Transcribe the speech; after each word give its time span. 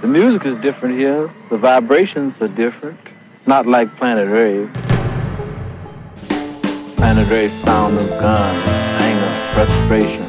The 0.00 0.06
music 0.06 0.46
is 0.46 0.54
different 0.62 0.96
here. 0.96 1.28
The 1.50 1.58
vibrations 1.58 2.40
are 2.40 2.46
different. 2.46 3.00
Not 3.46 3.66
like 3.66 3.96
Planet 3.96 4.28
Rave. 4.28 4.72
Planet 6.96 7.28
Rave 7.28 7.52
sound 7.64 7.96
of 7.96 8.08
guns, 8.20 8.68
anger, 9.00 9.34
frustration. 9.54 10.22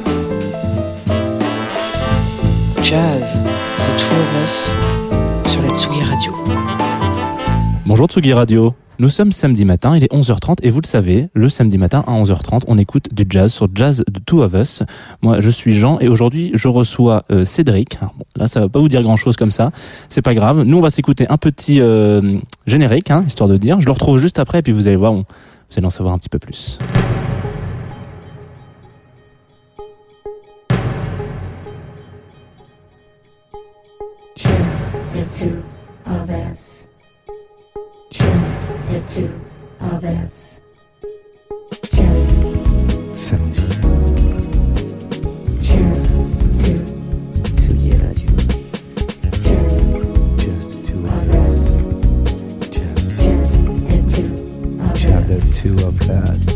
Jazz, 2.82 3.44
The 3.44 3.96
Two 3.96 4.16
of 4.16 4.34
Us, 4.42 4.74
sur 5.48 5.62
la 5.62 5.72
Tsugi 5.72 6.02
Radio. 6.02 6.69
Bonjour 7.90 8.06
Tsugi 8.06 8.32
Radio. 8.32 8.72
Nous 9.00 9.08
sommes 9.08 9.32
samedi 9.32 9.64
matin, 9.64 9.96
il 9.96 10.04
est 10.04 10.12
11h30 10.12 10.58
et 10.62 10.70
vous 10.70 10.80
le 10.80 10.86
savez, 10.86 11.28
le 11.34 11.48
samedi 11.48 11.76
matin 11.76 12.04
à 12.06 12.12
11h30, 12.12 12.62
on 12.68 12.78
écoute 12.78 13.12
du 13.12 13.26
jazz 13.28 13.52
sur 13.52 13.66
Jazz 13.74 14.04
The 14.06 14.24
Two 14.24 14.44
of 14.44 14.54
Us. 14.54 14.84
Moi, 15.22 15.40
je 15.40 15.50
suis 15.50 15.74
Jean 15.74 15.98
et 15.98 16.06
aujourd'hui, 16.06 16.52
je 16.54 16.68
reçois 16.68 17.24
euh, 17.32 17.44
Cédric. 17.44 17.98
bon, 18.00 18.24
là, 18.36 18.46
ça 18.46 18.60
va 18.60 18.68
pas 18.68 18.78
vous 18.78 18.88
dire 18.88 19.02
grand-chose 19.02 19.36
comme 19.36 19.50
ça, 19.50 19.72
c'est 20.08 20.22
pas 20.22 20.34
grave. 20.34 20.62
Nous, 20.62 20.78
on 20.78 20.80
va 20.80 20.90
s'écouter 20.90 21.26
un 21.30 21.36
petit 21.36 21.80
euh, 21.80 22.38
générique, 22.64 23.10
hein, 23.10 23.24
histoire 23.26 23.48
de 23.48 23.56
dire. 23.56 23.80
Je 23.80 23.86
le 23.86 23.92
retrouve 23.92 24.18
juste 24.18 24.38
après 24.38 24.60
et 24.60 24.62
puis 24.62 24.70
vous 24.70 24.86
allez 24.86 24.94
voir, 24.94 25.12
on, 25.12 25.24
vous 25.24 25.76
allez 25.76 25.86
en 25.86 25.90
savoir 25.90 26.14
un 26.14 26.18
petit 26.18 26.28
peu 26.28 26.38
plus. 26.38 26.78
Just 34.36 34.86
the 35.12 35.24
two 35.36 35.56
of 36.06 36.30
us. 36.30 36.39
Of 40.04 40.24
us. 40.24 40.62
Just 41.92 42.32
Samedi, 43.14 43.66
just 45.60 46.10
two 46.64 46.80
Tsugi 47.56 47.92
Radio. 48.02 48.30
just 49.46 49.80
just 50.38 50.70
two 50.84 51.00
of 51.06 51.10
of 51.12 51.30
us. 51.34 51.60
just, 52.70 53.06
Just 53.22 53.54
the 53.88 53.98
two 54.14 54.30
of 54.80 54.94
just 54.94 55.26
the 55.28 55.36
us. 55.36 55.58
two 55.60 55.74
of 55.86 56.10
us. 56.10 56.49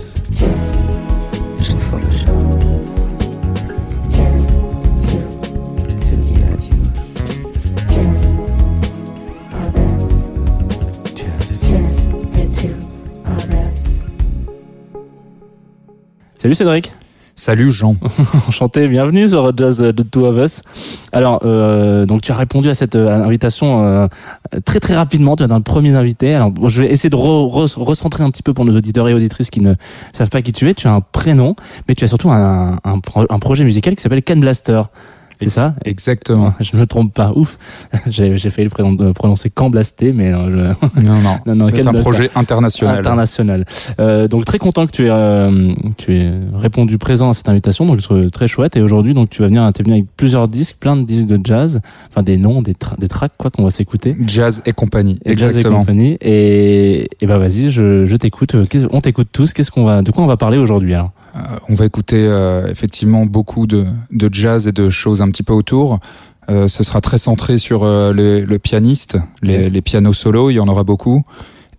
Salut 16.45 16.57
Cédric 16.57 16.93
Salut 17.37 17.71
Jean. 17.71 17.97
Enchanté, 18.49 18.87
bienvenue 18.87 19.27
sur 19.27 19.51
Jazz 19.57 19.79
The 19.79 20.11
Two 20.11 20.27
of 20.27 20.37
Us. 20.37 20.61
Alors, 21.11 21.41
euh, 21.47 22.05
donc 22.05 22.21
tu 22.21 22.33
as 22.33 22.37
répondu 22.37 22.69
à 22.69 22.75
cette 22.75 22.97
euh, 22.97 23.25
invitation 23.25 23.83
euh, 23.83 24.09
très 24.67 24.79
très 24.79 24.95
rapidement, 24.95 25.37
tu 25.37 25.43
es 25.43 25.51
un 25.51 25.57
des 25.57 25.63
premiers 25.63 25.95
invités. 25.97 26.35
Alors, 26.35 26.51
bon, 26.51 26.69
je 26.69 26.83
vais 26.83 26.91
essayer 26.91 27.09
de 27.09 27.17
re- 27.17 27.51
re- 27.51 27.83
recentrer 27.83 28.25
un 28.25 28.31
petit 28.31 28.43
peu 28.43 28.53
pour 28.53 28.67
nos 28.67 28.77
auditeurs 28.77 29.09
et 29.09 29.15
auditrices 29.15 29.49
qui 29.49 29.61
ne 29.63 29.73
savent 30.13 30.29
pas 30.29 30.43
qui 30.43 30.53
tu 30.53 30.69
es. 30.69 30.75
Tu 30.75 30.87
as 30.87 30.93
un 30.93 31.01
prénom, 31.01 31.57
mais 31.89 31.95
tu 31.95 32.05
as 32.05 32.09
surtout 32.09 32.31
un, 32.31 32.77
un, 32.85 33.01
un 33.31 33.39
projet 33.39 33.65
musical 33.65 33.97
qui 33.97 34.03
s'appelle 34.03 34.23
Can 34.23 34.37
Blaster. 34.37 34.83
C'est 35.45 35.51
ça 35.61 35.75
Exactement. 35.85 36.53
Je 36.61 36.75
ne 36.77 36.81
me 36.83 36.87
trompe 36.87 37.13
pas, 37.15 37.33
ouf. 37.35 37.59
J'ai 38.07 38.39
failli 38.51 38.69
le 38.69 39.03
euh, 39.03 39.13
prononcer 39.13 39.51
Can 39.51 39.71
Blaster, 39.71 40.13
mais 40.13 40.31
non, 40.31 40.51
je... 40.51 40.57
Non, 40.57 41.21
non. 41.23 41.37
Non, 41.47 41.55
non, 41.55 41.69
C'est 41.75 41.87
un 41.87 41.93
projet 41.93 42.31
international. 42.35 42.99
international. 42.99 43.65
Euh, 44.01 44.29
donc 44.29 44.45
très 44.45 44.59
content 44.59 44.87
que 44.87 44.93
tu 44.93 45.07
aies, 45.07 45.11
euh, 45.11 45.73
tu 45.99 46.15
aies 46.17 46.33
répondu 46.55 46.99
présent 46.99 47.31
à 47.31 47.35
cette 47.35 47.49
invitation, 47.49 47.87
donc 47.87 48.01
euh, 48.11 48.29
très 48.31 48.49
chouette. 48.49 48.77
Et 48.77 48.83
aujourd'hui, 48.83 49.15
donc 49.15 49.31
tu 49.31 49.43
vas 49.43 49.49
venir, 49.49 49.71
t'es 49.73 49.83
venu 49.83 49.95
avec 49.95 50.07
plusieurs 50.17 50.49
disques, 50.49 50.77
plein 50.81 50.97
de 50.97 51.03
disques 51.03 51.27
de 51.27 51.39
jazz, 51.45 51.81
enfin 52.11 52.23
des 52.23 52.37
noms, 52.37 52.63
des, 52.63 52.73
tra- 52.75 52.99
des 52.99 53.09
tracks 53.09 53.33
quoi 53.37 53.51
qu'on 53.51 53.63
va 53.65 53.71
s'écouter. 53.71 54.17
Jazz 54.27 54.63
et 54.67 54.73
compagnie. 54.73 55.19
Et 55.25 55.35
Jazz 55.37 55.55
et 55.55 55.59
Exactement. 55.59 55.81
compagnie. 55.81 56.17
Et, 56.21 57.09
et 57.21 57.27
bah 57.27 57.39
vas-y, 57.39 57.71
je, 57.71 58.05
je 58.07 58.17
t'écoute. 58.17 58.55
Euh, 58.55 58.65
On 58.91 59.01
t'écoute 59.01 59.29
tous. 59.33 59.53
Qu'est-ce 59.53 59.71
qu'on 59.71 59.85
va, 59.85 60.03
de 60.03 60.11
quoi 60.11 60.25
on 60.25 60.27
va 60.29 60.37
parler 60.37 60.59
aujourd'hui 60.59 60.95
alors? 60.95 61.07
Euh, 61.07 61.24
on 61.69 61.75
va 61.75 61.85
écouter 61.87 62.27
euh, 62.27 62.69
effectivement 62.71 63.27
beaucoup 63.27 63.67
de, 63.67 63.87
de 64.13 64.29
jazz 64.33 64.69
et 64.69 64.73
de 64.73 64.89
choses 64.91 65.23
un 65.23 65.31
petit 65.31 65.43
peu 65.43 65.53
autour. 65.53 65.99
Euh, 66.51 66.69
ce 66.69 66.85
sera 66.85 67.01
très 67.01 67.19
centré 67.19 67.59
sur 67.59 67.83
euh, 67.85 68.13
le, 68.13 68.45
le 68.45 68.59
pianiste, 68.59 69.17
les, 69.43 69.55
Yes. 69.55 69.73
les 69.73 69.81
pianos 69.83 70.13
solos, 70.13 70.51
il 70.51 70.55
y 70.55 70.61
en 70.61 70.69
aura 70.69 70.85
beaucoup. 70.85 71.25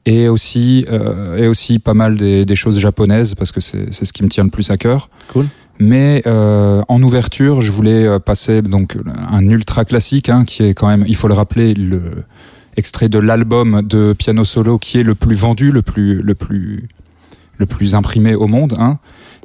Et 0.07 0.27
aussi, 0.27 0.85
euh, 0.91 1.37
et 1.37 1.47
aussi 1.47 1.79
pas 1.79 1.93
mal 1.93 2.15
des, 2.15 2.45
des 2.45 2.55
choses 2.55 2.77
japonaises, 2.79 3.33
parce 3.35 3.51
que 3.51 3.59
c'est 3.59 3.91
c'est 3.91 4.05
ce 4.05 4.13
qui 4.13 4.23
me 4.23 4.29
tient 4.29 4.43
le 4.43 4.49
plus 4.51 4.69
à 4.69 4.77
cœur. 4.77 5.09
Cool. 5.33 5.47
Mais 5.79 6.21
euh, 6.25 6.81
en 6.87 7.01
ouverture, 7.01 7.61
je 7.61 7.71
voulais 7.71 8.05
euh, 8.05 8.19
passer 8.19 8.61
donc 8.61 8.97
un 9.31 9.45
ultra 9.49 9.83
classique, 9.83 10.29
hein, 10.29 10.45
qui 10.45 10.63
est 10.63 10.73
quand 10.73 10.87
même, 10.87 11.05
il 11.07 11.15
faut 11.15 11.27
le 11.27 11.33
rappeler, 11.33 11.73
le 11.73 12.01
extrait 12.77 13.07
de 13.09 13.19
l'album 13.19 13.81
de 13.83 14.13
piano 14.13 14.43
solo 14.43 14.77
qui 14.77 14.99
est 14.99 15.03
le 15.03 15.15
plus 15.15 15.35
vendu, 15.35 15.71
le 15.71 15.81
plus, 15.81 16.21
le 16.21 16.35
plus, 16.35 16.87
le 17.57 17.65
plus 17.65 17.95
imprimé 17.95 18.35
au 18.35 18.47
monde. 18.47 18.75
Hein. 18.77 18.99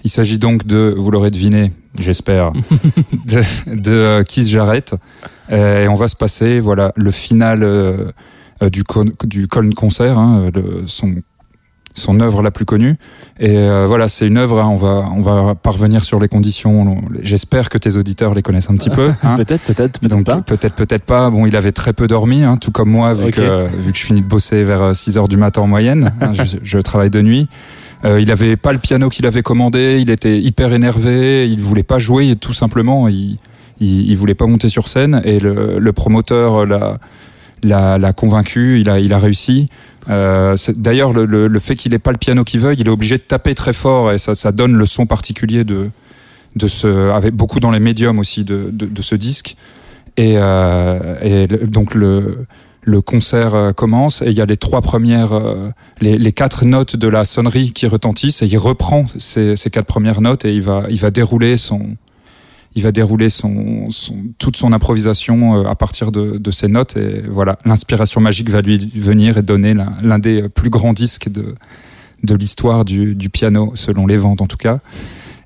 Il 0.04 0.10
s'agit 0.10 0.38
donc 0.38 0.66
de, 0.66 0.94
vous 0.96 1.10
l'aurez 1.10 1.30
deviné, 1.30 1.72
j'espère, 1.98 2.52
de, 3.26 3.42
de 3.74 3.92
euh, 3.92 4.22
Keith 4.24 4.46
Jarrett. 4.48 4.94
Euh, 5.52 5.84
et 5.84 5.88
on 5.88 5.94
va 5.94 6.08
se 6.08 6.16
passer, 6.16 6.60
voilà, 6.60 6.92
le 6.96 7.10
final 7.10 7.62
euh, 7.62 8.10
euh, 8.62 8.70
du, 8.70 8.84
con, 8.84 9.06
du 9.24 9.46
Colne 9.48 9.74
Concert, 9.74 10.16
hein, 10.18 10.48
le- 10.54 10.84
son, 10.86 11.16
son 11.92 12.20
œuvre 12.20 12.40
la 12.40 12.50
plus 12.50 12.64
connue. 12.64 12.96
Et 13.40 13.58
euh, 13.58 13.84
voilà, 13.86 14.08
c'est 14.08 14.26
une 14.26 14.38
œuvre, 14.38 14.60
hein, 14.60 14.68
on, 14.70 14.76
va, 14.76 15.04
on 15.14 15.20
va 15.20 15.54
parvenir 15.54 16.02
sur 16.04 16.18
les 16.20 16.28
conditions. 16.28 17.02
J'espère 17.20 17.68
que 17.68 17.76
tes 17.78 17.96
auditeurs 17.96 18.32
les 18.32 18.42
connaissent 18.42 18.70
un 18.70 18.76
petit 18.76 18.90
peu. 18.90 19.10
hein. 19.22 19.36
Peut-être, 19.36 19.64
peut-être, 19.64 19.98
peut-être 20.00 20.24
pas. 20.24 20.40
peut-être 20.40 20.74
peut-être 20.76 21.04
pas. 21.04 21.28
Bon, 21.30 21.44
il 21.46 21.56
avait 21.56 21.72
très 21.72 21.92
peu 21.92 22.06
dormi, 22.06 22.42
hein, 22.44 22.56
tout 22.56 22.70
comme 22.70 22.90
moi, 22.90 23.12
vu 23.12 23.32
que 23.32 23.66
vu 23.76 23.92
que 23.92 23.98
je 23.98 24.04
finis 24.04 24.22
de 24.22 24.26
bosser 24.28 24.62
vers 24.64 24.94
6 24.96 25.18
heures 25.18 25.28
du 25.28 25.36
matin 25.36 25.62
en 25.62 25.66
moyenne. 25.66 26.12
hein, 26.22 26.32
je, 26.32 26.56
je 26.62 26.78
travaille 26.78 27.10
de 27.10 27.20
nuit. 27.20 27.48
Euh, 28.04 28.20
il 28.20 28.30
avait 28.30 28.56
pas 28.56 28.72
le 28.72 28.78
piano 28.78 29.08
qu'il 29.08 29.26
avait 29.26 29.42
commandé. 29.42 29.98
Il 30.00 30.10
était 30.10 30.40
hyper 30.40 30.72
énervé. 30.72 31.48
Il 31.48 31.60
voulait 31.60 31.82
pas 31.82 31.98
jouer. 31.98 32.36
Tout 32.36 32.52
simplement, 32.52 33.08
il 33.08 33.38
il, 33.80 34.10
il 34.10 34.16
voulait 34.16 34.34
pas 34.34 34.46
monter 34.46 34.68
sur 34.68 34.88
scène. 34.88 35.20
Et 35.24 35.38
le, 35.38 35.78
le 35.78 35.92
promoteur 35.92 36.66
l'a 37.62 38.12
convaincu. 38.12 38.80
Il 38.80 38.88
a 38.88 39.00
il 39.00 39.12
a 39.12 39.18
réussi. 39.18 39.68
Euh, 40.08 40.56
D'ailleurs, 40.76 41.12
le, 41.12 41.26
le, 41.26 41.46
le 41.46 41.58
fait 41.58 41.76
qu'il 41.76 41.92
ait 41.94 41.98
pas 41.98 42.12
le 42.12 42.18
piano 42.18 42.42
qu'il 42.42 42.60
veut, 42.60 42.72
il 42.72 42.86
est 42.86 42.90
obligé 42.90 43.16
de 43.18 43.22
taper 43.22 43.54
très 43.54 43.74
fort 43.74 44.12
et 44.12 44.18
ça, 44.18 44.34
ça 44.34 44.50
donne 44.50 44.74
le 44.74 44.86
son 44.86 45.04
particulier 45.06 45.62
de, 45.62 45.90
de 46.56 46.66
ce, 46.66 47.10
avec 47.10 47.34
beaucoup 47.34 47.60
dans 47.60 47.70
les 47.70 47.80
médiums 47.80 48.18
aussi 48.18 48.44
de, 48.44 48.70
de, 48.72 48.86
de 48.86 49.02
ce 49.02 49.14
disque. 49.14 49.56
Et, 50.16 50.34
euh, 50.36 51.16
et 51.22 51.46
donc 51.66 51.94
le, 51.94 52.46
le 52.82 53.02
concert 53.02 53.54
euh, 53.54 53.72
commence 53.72 54.22
et 54.22 54.26
il 54.26 54.32
y 54.32 54.40
a 54.40 54.46
les 54.46 54.56
trois 54.56 54.80
premières, 54.80 55.32
euh, 55.32 55.70
les, 56.00 56.32
quatre 56.32 56.64
notes 56.64 56.96
de 56.96 57.08
la 57.08 57.24
sonnerie 57.24 57.72
qui 57.72 57.86
retentissent 57.86 58.42
et 58.42 58.46
il 58.46 58.58
reprend 58.58 59.04
ces, 59.18 59.54
quatre 59.70 59.86
premières 59.86 60.20
notes 60.20 60.44
et 60.44 60.54
il 60.54 60.62
va, 60.62 60.84
il 60.88 60.98
va 60.98 61.10
dérouler 61.10 61.56
son, 61.56 61.96
il 62.74 62.82
va 62.82 62.92
dérouler 62.92 63.28
son, 63.28 63.90
son 63.90 64.16
toute 64.38 64.56
son 64.56 64.72
improvisation 64.72 65.58
euh, 65.58 65.68
à 65.68 65.74
partir 65.74 66.10
de, 66.10 66.38
de 66.38 66.50
ces 66.50 66.68
notes 66.68 66.96
et 66.96 67.22
voilà, 67.28 67.58
l'inspiration 67.64 68.20
magique 68.20 68.48
va 68.48 68.62
lui 68.62 68.90
venir 68.94 69.36
et 69.36 69.42
donner 69.42 69.74
l'un 70.02 70.18
des 70.18 70.48
plus 70.48 70.70
grands 70.70 70.94
disques 70.94 71.28
de, 71.28 71.54
de 72.22 72.34
l'histoire 72.34 72.84
du, 72.84 73.14
du 73.14 73.28
piano, 73.28 73.72
selon 73.74 74.06
les 74.06 74.16
ventes 74.16 74.40
en 74.40 74.46
tout 74.46 74.58
cas. 74.58 74.80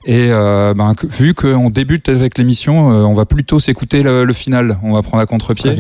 Et 0.07 0.29
ben, 0.29 0.95
vu 1.09 1.33
qu'on 1.33 1.71
débute 1.71 2.11
avec 2.11 2.37
l'émission, 2.37 2.89
on 2.89 3.15
va 3.15 3.25
plutôt 3.25 3.59
s'écouter 3.59 4.03
le, 4.03 4.27
le 4.27 4.33
final. 4.35 4.79
On 4.83 4.93
va 4.93 5.01
prendre 5.01 5.23
à 5.23 5.25
contre-pied. 5.25 5.77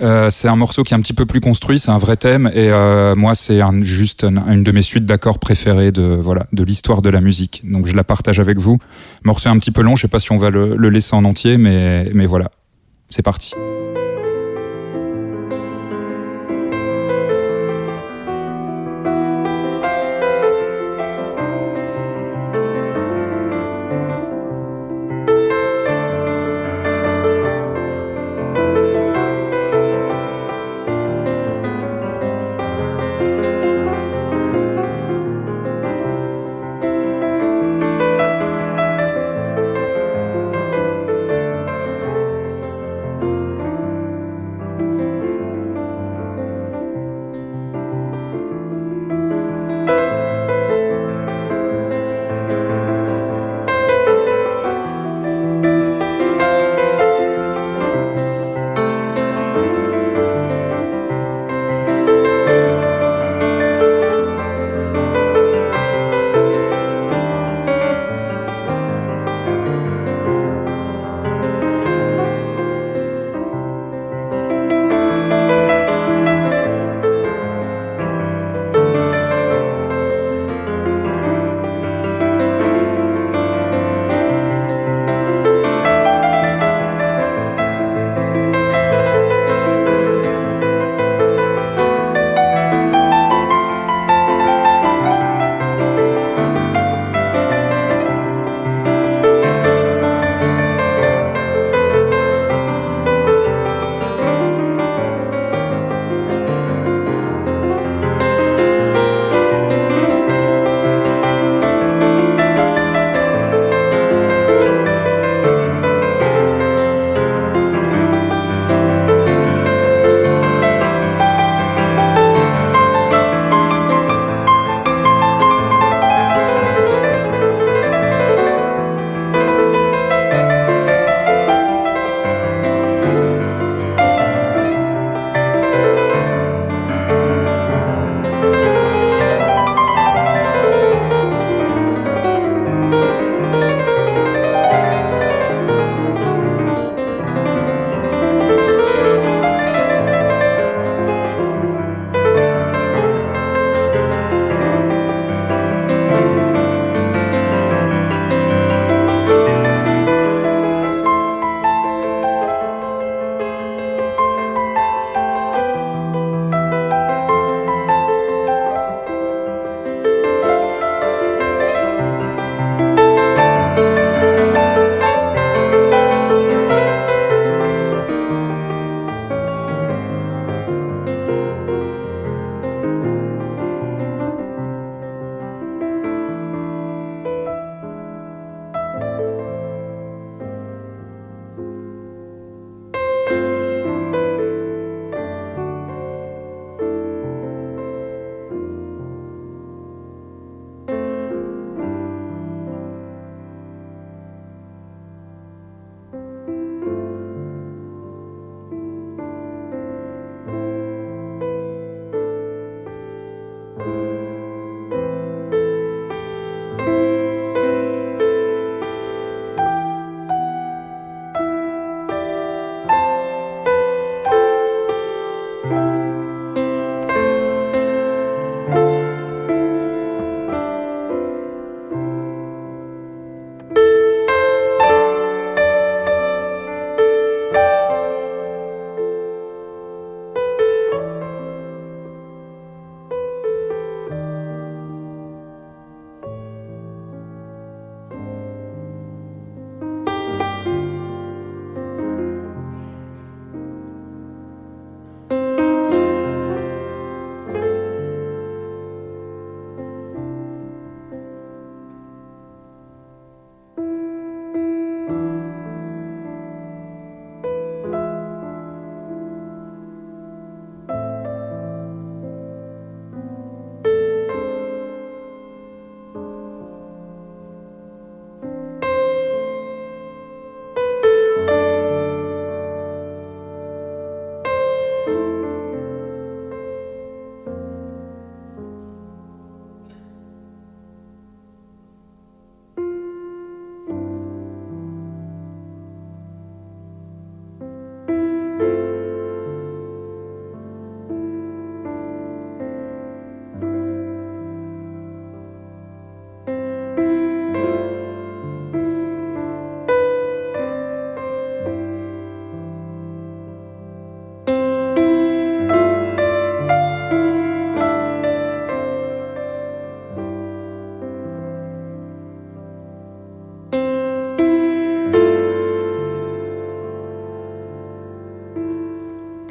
Euh, 0.00 0.30
c'est 0.30 0.46
un 0.48 0.54
morceau 0.56 0.84
qui 0.84 0.94
est 0.94 0.96
un 0.96 1.00
petit 1.00 1.12
peu 1.12 1.26
plus 1.26 1.40
construit, 1.40 1.78
c'est 1.80 1.90
un 1.90 1.98
vrai 1.98 2.16
thème. 2.16 2.46
Et 2.54 2.70
euh, 2.70 3.14
moi, 3.16 3.34
c'est 3.34 3.60
un, 3.60 3.82
juste 3.82 4.22
un- 4.24 4.46
une 4.52 4.62
de 4.62 4.70
mes 4.70 4.82
suites 4.82 5.06
d'accords 5.06 5.38
préférées 5.40 5.90
de 5.90 6.02
voilà 6.02 6.46
de 6.52 6.62
l'histoire 6.62 7.02
de 7.02 7.10
la 7.10 7.20
musique. 7.20 7.62
Donc 7.64 7.86
je 7.86 7.94
la 7.96 8.04
partage 8.04 8.38
avec 8.38 8.58
vous. 8.58 8.78
Morceau 9.24 9.48
un 9.48 9.58
petit 9.58 9.72
peu 9.72 9.82
long, 9.82 9.96
je 9.96 10.02
sais 10.02 10.08
pas 10.08 10.20
si 10.20 10.30
on 10.30 10.38
va 10.38 10.50
le, 10.50 10.76
le 10.76 10.88
laisser 10.90 11.16
en 11.16 11.24
entier, 11.24 11.56
mais 11.58 12.10
mais 12.14 12.26
voilà, 12.26 12.50
c'est 13.10 13.22
parti. 13.22 13.54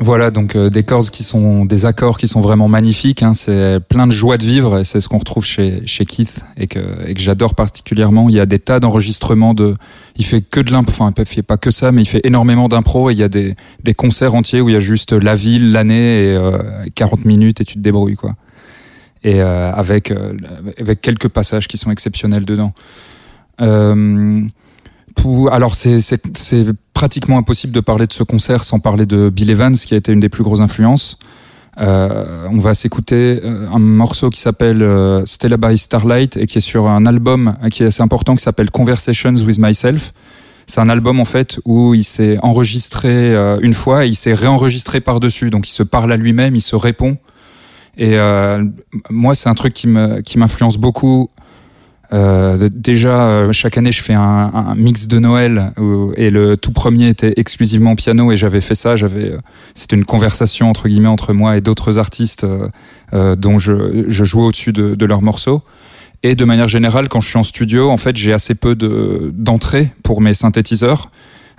Voilà, 0.07 0.31
donc 0.31 0.55
euh, 0.55 0.69
des 0.69 0.83
chords 0.83 1.11
qui 1.11 1.21
sont 1.21 1.65
des 1.65 1.85
accords 1.85 2.17
qui 2.17 2.29
sont 2.29 2.39
vraiment 2.39 2.69
magnifiques. 2.69 3.23
Hein, 3.23 3.33
c'est 3.33 3.81
plein 3.89 4.07
de 4.07 4.13
joie 4.13 4.37
de 4.37 4.45
vivre 4.45 4.79
et 4.79 4.85
c'est 4.85 5.01
ce 5.01 5.09
qu'on 5.09 5.17
retrouve 5.17 5.43
chez 5.43 5.85
chez 5.85 6.05
Keith 6.05 6.45
et 6.55 6.67
que 6.67 6.79
et 7.05 7.13
que 7.13 7.19
j'adore 7.19 7.55
particulièrement. 7.55 8.29
Il 8.29 8.35
y 8.35 8.39
a 8.39 8.45
des 8.45 8.57
tas 8.57 8.79
d'enregistrements 8.79 9.53
de. 9.53 9.75
Il 10.15 10.23
fait 10.23 10.39
que 10.39 10.61
de 10.61 10.71
l'impro. 10.71 10.93
Enfin, 10.93 11.13
il 11.17 11.25
fait 11.25 11.41
pas 11.41 11.57
que 11.57 11.71
ça, 11.71 11.91
mais 11.91 12.03
il 12.03 12.05
fait 12.05 12.21
énormément 12.23 12.69
d'impro 12.69 13.09
et 13.09 13.15
il 13.15 13.19
y 13.19 13.23
a 13.23 13.27
des 13.27 13.57
des 13.83 13.93
concerts 13.93 14.33
entiers 14.33 14.61
où 14.61 14.69
il 14.69 14.73
y 14.73 14.77
a 14.77 14.79
juste 14.79 15.11
la 15.11 15.35
ville, 15.35 15.73
l'année 15.73 16.23
et 16.23 16.37
euh, 16.37 16.85
40 16.95 17.25
minutes 17.25 17.59
et 17.59 17.65
tu 17.65 17.73
te 17.73 17.79
débrouilles 17.79 18.15
quoi. 18.15 18.35
Et 19.25 19.41
euh, 19.41 19.73
avec 19.73 20.11
euh, 20.11 20.37
avec 20.79 21.01
quelques 21.01 21.27
passages 21.27 21.67
qui 21.67 21.77
sont 21.77 21.91
exceptionnels 21.91 22.45
dedans. 22.45 22.71
Euh, 23.59 24.47
alors 25.51 25.75
c'est 25.75 25.99
pratiquement 26.93 27.37
impossible 27.37 27.73
de 27.73 27.79
parler 27.79 28.07
de 28.07 28.13
ce 28.13 28.23
concert 28.23 28.63
sans 28.63 28.79
parler 28.79 29.05
de 29.05 29.29
Bill 29.29 29.49
Evans, 29.49 29.75
qui 29.75 29.93
a 29.93 29.97
été 29.97 30.11
une 30.11 30.19
des 30.19 30.29
plus 30.29 30.43
grosses 30.43 30.61
influences. 30.61 31.17
Euh, 31.79 32.47
on 32.49 32.57
va 32.57 32.73
s'écouter 32.73 33.39
euh, 33.43 33.69
un 33.71 33.77
morceau 33.77 34.31
qui 34.31 34.39
s'appelle 34.39 34.81
euh, 34.81 35.23
Stella 35.25 35.57
by 35.57 35.77
Starlight 35.77 36.35
et 36.35 36.47
qui 36.47 36.57
est 36.57 36.61
sur 36.61 36.87
un 36.87 37.05
album 37.05 37.55
euh, 37.63 37.69
qui 37.69 37.83
est 37.83 37.87
assez 37.87 38.01
important 38.01 38.35
qui 38.35 38.41
s'appelle 38.41 38.71
Conversations 38.71 39.35
with 39.35 39.59
Myself. 39.59 40.11
C'est 40.65 40.81
un 40.81 40.89
album 40.89 41.19
en 41.19 41.25
fait 41.25 41.59
où 41.65 41.93
il 41.93 42.03
s'est 42.03 42.39
enregistré 42.41 43.33
une 43.61 43.73
fois 43.73 44.05
et 44.05 44.09
il 44.09 44.15
s'est 44.15 44.33
réenregistré 44.33 44.99
par-dessus. 44.99 45.49
Donc 45.49 45.69
il 45.69 45.71
se 45.71 45.83
parle 45.83 46.11
à 46.11 46.17
lui-même, 46.17 46.57
il 46.57 46.61
se 46.61 46.75
répond. 46.75 47.15
Et 47.97 48.17
moi, 49.09 49.33
c'est 49.33 49.47
un 49.47 49.53
truc 49.53 49.73
qui 49.73 49.87
m'influence 49.87 50.77
beaucoup 50.77 51.29
euh, 52.13 52.69
déjà, 52.71 53.27
euh, 53.27 53.51
chaque 53.51 53.77
année, 53.77 53.91
je 53.91 54.01
fais 54.01 54.13
un, 54.13 54.21
un 54.53 54.75
mix 54.75 55.07
de 55.07 55.19
Noël 55.19 55.73
où- 55.77 56.13
et 56.15 56.29
le 56.29 56.55
tout 56.55 56.71
premier 56.71 57.09
était 57.09 57.33
exclusivement 57.37 57.95
piano 57.95 58.31
et 58.31 58.37
j'avais 58.37 58.61
fait 58.61 58.75
ça. 58.75 58.95
J'avais, 58.95 59.31
euh, 59.31 59.37
c'était 59.73 59.95
une 59.97 60.05
conversation 60.05 60.69
entre 60.69 60.87
guillemets 60.87 61.09
entre 61.09 61.33
moi 61.33 61.57
et 61.57 61.61
d'autres 61.61 61.97
artistes 61.97 62.45
euh, 63.13 63.35
dont 63.35 63.57
je, 63.59 64.05
je 64.07 64.23
jouais 64.23 64.43
au-dessus 64.43 64.71
de, 64.73 64.95
de 64.95 65.05
leurs 65.05 65.21
morceaux. 65.21 65.61
Et 66.23 66.33
de 66.35 66.45
manière 66.45 66.67
générale, 66.67 67.09
quand 67.09 67.21
je 67.21 67.27
suis 67.27 67.37
en 67.37 67.43
studio, 67.43 67.89
en 67.91 67.97
fait, 67.97 68.15
j'ai 68.15 68.33
assez 68.33 68.55
peu 68.55 68.73
de 68.75 69.31
d'entrée 69.35 69.91
pour 70.01 70.19
mes 70.21 70.33
synthétiseurs. 70.33 71.11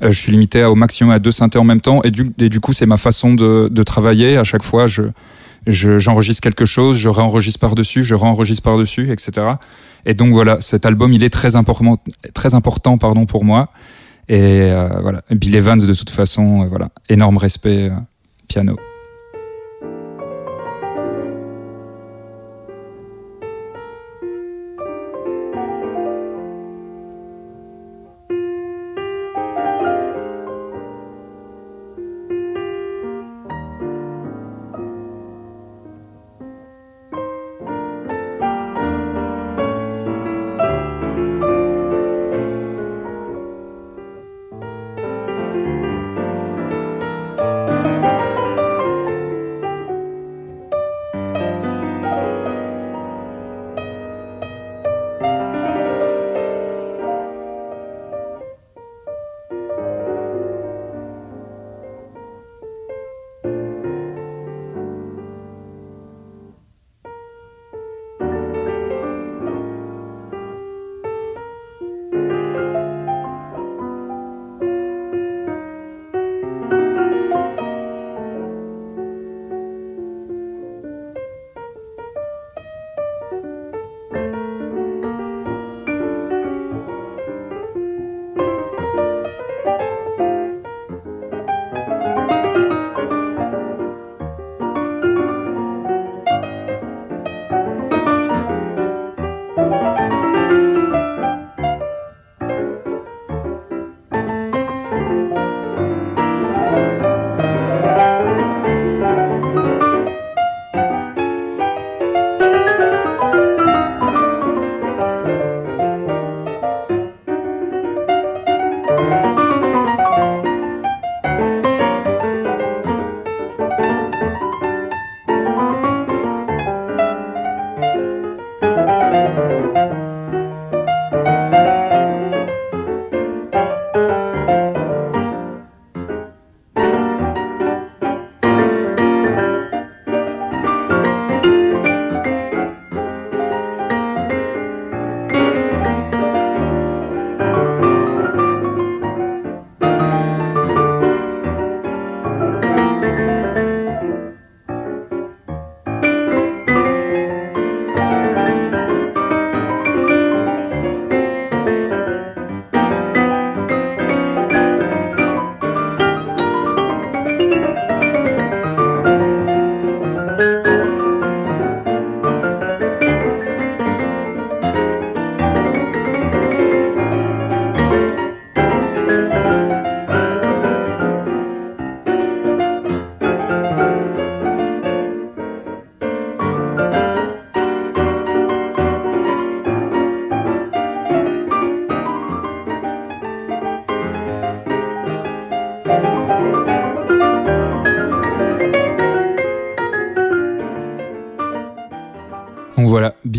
Je 0.03 0.11
suis 0.11 0.33
limité 0.33 0.65
au 0.65 0.75
maximum 0.75 1.13
à 1.13 1.19
deux 1.19 1.31
synthés 1.31 1.59
en 1.59 1.65
même 1.65 1.81
temps 1.81 2.03
et 2.05 2.11
du, 2.11 2.31
et 2.39 2.49
du 2.49 2.61
coup, 2.61 2.73
c'est 2.73 2.87
ma 2.87 2.97
façon 2.99 3.35
de, 3.35 3.69
de 3.71 3.83
travailler. 3.83 4.37
À 4.37 4.45
chaque 4.45 4.63
fois, 4.63 4.87
je 4.87 5.03
je- 5.67 5.99
j'enregistre 5.99 6.41
quelque 6.43 6.65
chose, 6.65 6.97
je 6.99 7.09
réenregistre 7.09 7.59
par-dessus, 7.61 8.05
je 8.05 8.15
réenregistre 8.15 8.63
par-dessus, 8.63 9.11
etc. 9.13 9.47
Et 10.07 10.15
donc 10.15 10.33
voilà, 10.33 10.61
cet 10.61 10.87
album, 10.87 11.13
il 11.13 11.23
est 11.25 11.31
très 11.31 11.57
important, 11.57 11.99
très 12.35 12.55
important 12.55 12.99
pardon, 12.99 13.27
pour 13.27 13.45
moi. 13.45 13.71
Et 14.29 14.39
euh, 14.71 14.89
voilà, 15.01 15.23
Bill 15.31 15.57
Evans, 15.57 15.79
de 15.79 15.95
toute 15.95 16.11
façon, 16.11 16.63
euh, 16.63 16.67
voilà, 16.69 16.91
énorme 17.09 17.39
respect, 17.39 17.89
euh, 17.91 17.95
piano. 18.47 18.77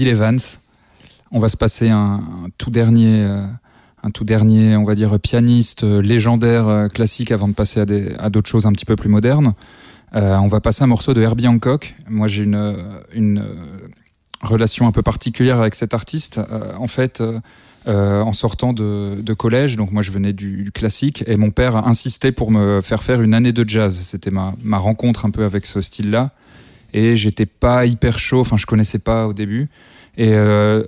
Evans. 0.07 0.39
On 1.31 1.39
va 1.39 1.49
se 1.49 1.57
passer 1.57 1.89
un, 1.89 2.21
tout 2.57 2.71
dernier, 2.71 3.23
euh, 3.23 3.45
un 4.03 4.09
tout 4.09 4.23
dernier, 4.23 4.75
on 4.75 4.83
va 4.83 4.95
dire 4.95 5.19
pianiste 5.19 5.83
euh, 5.83 6.01
légendaire 6.01 6.67
euh, 6.67 6.87
classique 6.87 7.31
avant 7.31 7.47
de 7.47 7.53
passer 7.53 7.81
à 8.17 8.29
d'autres 8.29 8.49
choses 8.49 8.65
un 8.65 8.71
petit 8.71 8.85
peu 8.85 8.95
plus 8.95 9.09
modernes. 9.09 9.53
On 10.11 10.47
va 10.47 10.59
passer 10.59 10.83
un 10.83 10.87
morceau 10.87 11.13
de 11.13 11.21
Herbie 11.21 11.47
Hancock. 11.47 11.93
Moi, 12.09 12.27
j'ai 12.27 12.41
une 12.41 13.43
relation 14.41 14.87
un 14.87 14.91
peu 14.91 15.03
particulière 15.03 15.59
avec 15.59 15.75
cet 15.75 15.93
artiste. 15.93 16.41
En 16.79 16.87
fait, 16.87 17.21
en 17.85 18.33
sortant 18.33 18.73
de, 18.73 19.33
collège. 19.37 19.75
Donc 19.75 19.91
moi 19.91 20.01
je 20.01 20.09
venais 20.09 20.33
du, 20.33 20.71
classique 20.73 21.23
et 21.27 21.35
mon 21.35 21.51
père 21.51 21.75
a 21.75 21.87
insisté 21.87 22.31
pour 22.31 22.49
me 22.49 22.81
faire 22.81 23.03
faire 23.03 23.21
une 23.21 23.35
année 23.35 23.53
de 23.53 23.69
jazz. 23.69 23.99
C'était 24.01 24.31
ma, 24.31 24.55
ma 24.63 24.79
rencontre 24.79 25.27
un 25.27 25.29
peu 25.29 25.43
avec 25.43 25.67
ce 25.67 25.79
style-là 25.79 26.31
et 26.93 27.15
j'étais 27.15 27.45
pas 27.45 27.85
hyper 27.85 28.19
chaud. 28.19 28.41
Enfin 28.41 28.57
je 28.57 28.65
connaissais 28.65 28.99
pas 28.99 29.27
au 29.27 29.33
début 29.33 29.69
et 30.17 30.33
euh, 30.33 30.83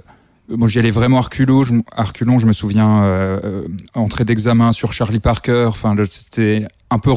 moi 0.50 0.68
j'y 0.68 0.80
allais 0.80 0.92
vraiment 0.92 1.18
à 1.18 1.22
reculons. 1.22 1.64
Je, 1.64 1.74
à 1.92 2.04
reculons, 2.04 2.40
je 2.40 2.48
me 2.48 2.54
souviens 2.54 3.04
euh, 3.04 3.40
euh, 3.44 3.68
entrée 3.94 4.26
d'examen 4.26 4.72
sur 4.72 4.94
Charlie 4.94 5.20
Parker. 5.20 5.66
Enfin 5.70 5.96
c'était 6.10 6.68
un 6.90 7.00
peu 7.00 7.12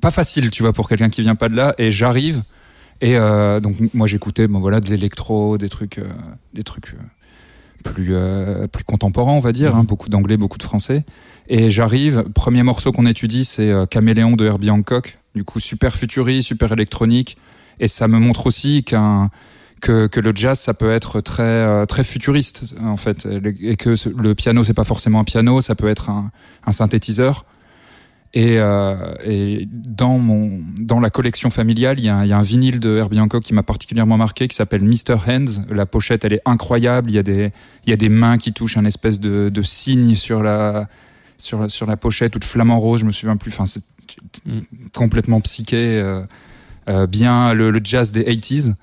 pas 0.00 0.10
facile, 0.10 0.50
tu 0.50 0.62
vois, 0.62 0.72
pour 0.72 0.88
quelqu'un 0.88 1.10
qui 1.10 1.22
vient 1.22 1.34
pas 1.34 1.48
de 1.48 1.56
là. 1.56 1.74
Et 1.78 1.92
j'arrive 1.92 2.42
et 3.00 3.16
euh, 3.16 3.60
donc 3.60 3.76
moi 3.94 4.06
j'écoutais 4.06 4.48
bon 4.48 4.60
voilà 4.60 4.80
de 4.80 4.88
l'électro, 4.88 5.58
des 5.58 5.68
trucs, 5.68 5.98
euh, 5.98 6.08
des 6.54 6.64
trucs 6.64 6.94
euh, 6.94 7.02
plus 7.84 8.12
plus 8.72 8.84
contemporains 8.84 9.32
on 9.32 9.40
va 9.40 9.52
dire, 9.52 9.76
hein, 9.76 9.84
beaucoup 9.84 10.08
d'anglais, 10.08 10.36
beaucoup 10.36 10.58
de 10.58 10.62
français. 10.62 11.04
Et 11.48 11.70
j'arrive, 11.70 12.24
premier 12.34 12.62
morceau 12.62 12.92
qu'on 12.92 13.06
étudie 13.06 13.44
c'est 13.44 13.72
Caméléon 13.88 14.32
de 14.32 14.46
Herbie 14.46 14.70
Hancock, 14.70 15.18
du 15.34 15.44
coup 15.44 15.60
super 15.60 15.94
futuriste, 15.94 16.48
super 16.48 16.72
électronique. 16.72 17.36
Et 17.80 17.88
ça 17.88 18.08
me 18.08 18.18
montre 18.18 18.46
aussi 18.46 18.82
qu'un 18.84 19.30
que, 19.80 20.08
que 20.08 20.18
le 20.20 20.32
jazz 20.34 20.58
ça 20.58 20.74
peut 20.74 20.90
être 20.90 21.20
très 21.20 21.42
euh, 21.42 21.86
très 21.86 22.02
futuriste 22.04 22.74
en 22.82 22.96
fait. 22.96 23.26
Et 23.60 23.76
que 23.76 23.94
le 24.20 24.34
piano 24.34 24.64
c'est 24.64 24.74
pas 24.74 24.84
forcément 24.84 25.20
un 25.20 25.24
piano 25.24 25.60
ça 25.60 25.74
peut 25.74 25.88
être 25.88 26.10
un, 26.10 26.30
un 26.66 26.72
synthétiseur. 26.72 27.44
Et, 28.34 28.58
euh, 28.58 29.14
et 29.24 29.66
dans 29.72 30.18
mon 30.18 30.60
dans 30.78 31.00
la 31.00 31.08
collection 31.08 31.48
familiale 31.48 31.98
il 31.98 32.04
y 32.04 32.08
a, 32.10 32.16
un- 32.16 32.24
il 32.24 32.28
y 32.28 32.32
a 32.34 32.38
un 32.38 32.42
vinyle 32.42 32.78
de 32.78 32.96
Herbie 32.98 33.20
Hancock 33.20 33.42
qui 33.42 33.54
m'a 33.54 33.62
particulièrement 33.62 34.18
marqué 34.18 34.48
qui 34.48 34.56
s'appelle 34.56 34.82
Mr 34.84 35.16
Hands. 35.26 35.64
La 35.70 35.86
pochette 35.86 36.24
elle 36.26 36.34
est 36.34 36.42
incroyable. 36.44 37.10
Il 37.10 37.14
y 37.14 37.18
a 37.18 37.22
des 37.22 37.52
il 37.86 37.90
y 37.90 37.92
a 37.92 37.96
des 37.96 38.10
mains 38.10 38.36
qui 38.36 38.52
touchent 38.52 38.76
un 38.76 38.84
espèce 38.84 39.18
de, 39.20 39.48
de 39.48 39.62
signe 39.62 40.14
sur 40.14 40.42
la 40.42 40.88
sur 41.38 41.70
sur 41.70 41.86
la 41.86 41.96
pochette 41.96 42.36
ou 42.36 42.38
de 42.40 42.44
flamant 42.44 42.78
rose 42.80 43.00
je 43.00 43.06
me 43.06 43.12
souviens 43.12 43.36
plus. 43.36 43.50
Enfin 43.52 43.66
c'est 43.66 43.82
Mm. 44.46 44.60
complètement 44.94 45.40
psyché 45.40 45.76
euh, 46.00 46.22
bien 47.08 47.52
le, 47.54 47.80
jazz 47.84 48.12
des 48.12 48.24
80s 48.24 48.74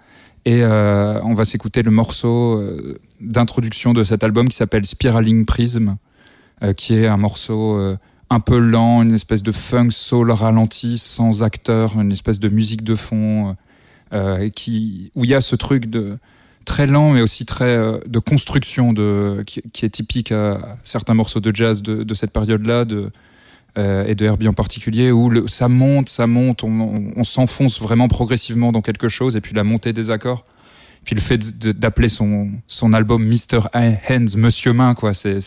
et 0.46 0.62
euh, 0.62 1.20
on 1.24 1.34
va 1.34 1.44
s'écouter 1.44 1.82
le 1.82 1.90
morceau 1.90 2.60
euh, 2.60 3.00
d'introduction 3.20 3.94
de 3.94 4.04
cet 4.04 4.24
album 4.24 4.48
qui 4.48 4.56
s'appelle 4.56 4.86
Spiraling 4.86 5.46
Prism, 5.46 5.96
euh, 6.62 6.74
qui 6.74 6.94
est 6.94 7.08
un 7.08 7.18
morceau 7.18 7.78
euh, 7.78 7.98
un 8.30 8.40
peu 8.40 8.60
lent, 8.60 9.02
une 9.02 9.14
espèce 9.14 9.42
de 9.42 9.52
funk 9.52 9.90
soul 9.90 10.30
ralenti, 10.32 11.00
sans 11.00 11.42
acteur, 11.42 12.00
une 12.00 12.12
espèce 12.12 12.40
de 12.40 12.50
musique 12.50 12.84
de 12.84 12.94
fond, 12.94 13.56
euh, 14.14 14.50
qui, 14.50 15.12
où 15.16 15.24
il 15.24 15.32
y 15.32 15.34
a 15.34 15.42
ce 15.42 15.56
truc 15.56 15.88
de 15.88 16.20
très 16.66 16.86
lent, 16.86 17.12
mais 17.12 17.22
aussi 17.22 17.46
très 17.46 17.76
euh, 17.76 17.98
de 18.06 18.20
construction, 18.20 18.94
qui, 19.46 19.86
est 19.86 19.90
typique 19.90 20.32
à 20.32 20.78
certains 20.84 21.16
morceaux 21.16 21.40
de 21.40 21.56
jazz 21.56 21.82
de, 21.82 22.14
cette 22.14 22.32
période-là, 22.32 22.86
de, 22.86 23.12
euh, 23.78 24.06
et 24.06 24.16
de 24.16 24.26
Herbie 24.26 24.48
en 24.48 24.54
particulier, 24.54 25.12
où 25.12 25.30
le, 25.30 25.48
ça 25.48 25.68
monte, 25.68 26.10
ça 26.10 26.28
monte, 26.28 26.64
on, 26.64 26.80
on, 26.80 27.12
on 27.16 27.24
s'enfonce 27.24 27.82
vraiment 27.82 28.08
progressivement 28.08 28.72
dans 28.72 28.82
quelque 28.82 29.08
chose, 29.08 29.36
et 29.36 29.42
puis 29.42 29.54
la 29.54 29.64
montée 29.64 29.94
des 29.94 30.12
accords, 30.12 30.46
puis 31.06 31.16
le 31.16 31.22
fait 31.22 31.58
d'appeler 31.60 32.10
son, 32.10 32.50
son 32.68 32.94
album 32.94 33.24
Mr. 33.24 33.68
Hands, 33.74 34.38
Monsieur 34.38 34.74
Main, 34.74 34.96
quoi, 34.96 35.14
c'est, 35.14 35.40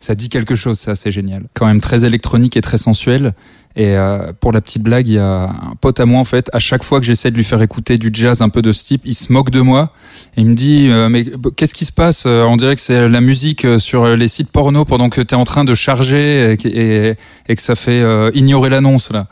ça 0.00 0.14
dit 0.14 0.28
quelque 0.28 0.54
chose, 0.54 0.78
ça, 0.78 0.94
c'est 0.96 1.12
génial. 1.12 1.44
Quand 1.54 1.66
même 1.66 1.80
très 1.80 2.04
électronique 2.04 2.56
et 2.56 2.60
très 2.60 2.78
sensuel. 2.78 3.32
Et 3.80 3.96
euh, 3.96 4.32
pour 4.40 4.50
la 4.50 4.60
petite 4.60 4.82
blague, 4.82 5.06
il 5.06 5.14
y 5.14 5.18
a 5.18 5.44
un 5.44 5.74
pote 5.80 6.00
à 6.00 6.04
moi 6.04 6.18
en 6.20 6.24
fait. 6.24 6.50
À 6.52 6.58
chaque 6.58 6.82
fois 6.82 6.98
que 6.98 7.06
j'essaie 7.06 7.30
de 7.30 7.36
lui 7.36 7.44
faire 7.44 7.62
écouter 7.62 7.96
du 7.96 8.10
jazz 8.12 8.42
un 8.42 8.48
peu 8.48 8.60
de 8.60 8.72
ce 8.72 8.84
type, 8.84 9.02
il 9.04 9.14
se 9.14 9.32
moque 9.32 9.50
de 9.50 9.60
moi. 9.60 9.92
Il 10.36 10.46
me 10.46 10.54
dit 10.54 10.88
euh, 10.90 11.08
mais 11.08 11.24
qu'est-ce 11.56 11.74
qui 11.74 11.84
se 11.84 11.92
passe 11.92 12.24
Euh, 12.26 12.42
On 12.42 12.56
dirait 12.56 12.74
que 12.74 12.80
c'est 12.80 13.08
la 13.08 13.20
musique 13.20 13.64
sur 13.78 14.04
les 14.16 14.26
sites 14.26 14.50
porno 14.50 14.84
pendant 14.84 15.08
que 15.10 15.20
tu 15.20 15.32
es 15.32 15.38
en 15.38 15.44
train 15.44 15.64
de 15.64 15.74
charger 15.74 16.52
et, 16.54 16.56
que- 16.56 17.60
ça 17.62 17.76
fait 17.76 18.02
ignorer 18.34 18.68
l'annonce 18.68 19.12
là. 19.12 19.28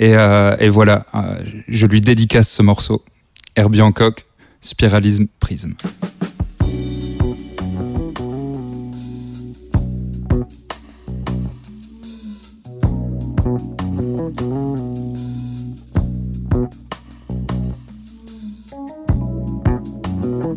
Et, 0.00 0.12
et 0.58 0.68
voilà, 0.70 1.04
je 1.68 1.86
lui 1.86 2.00
dédicace 2.00 2.48
ce 2.50 2.62
morceau. 2.62 3.02
Herbie 3.56 3.82
Hancock, 3.82 4.24
Spiralisme 4.62 5.26
Prism. 5.38 5.72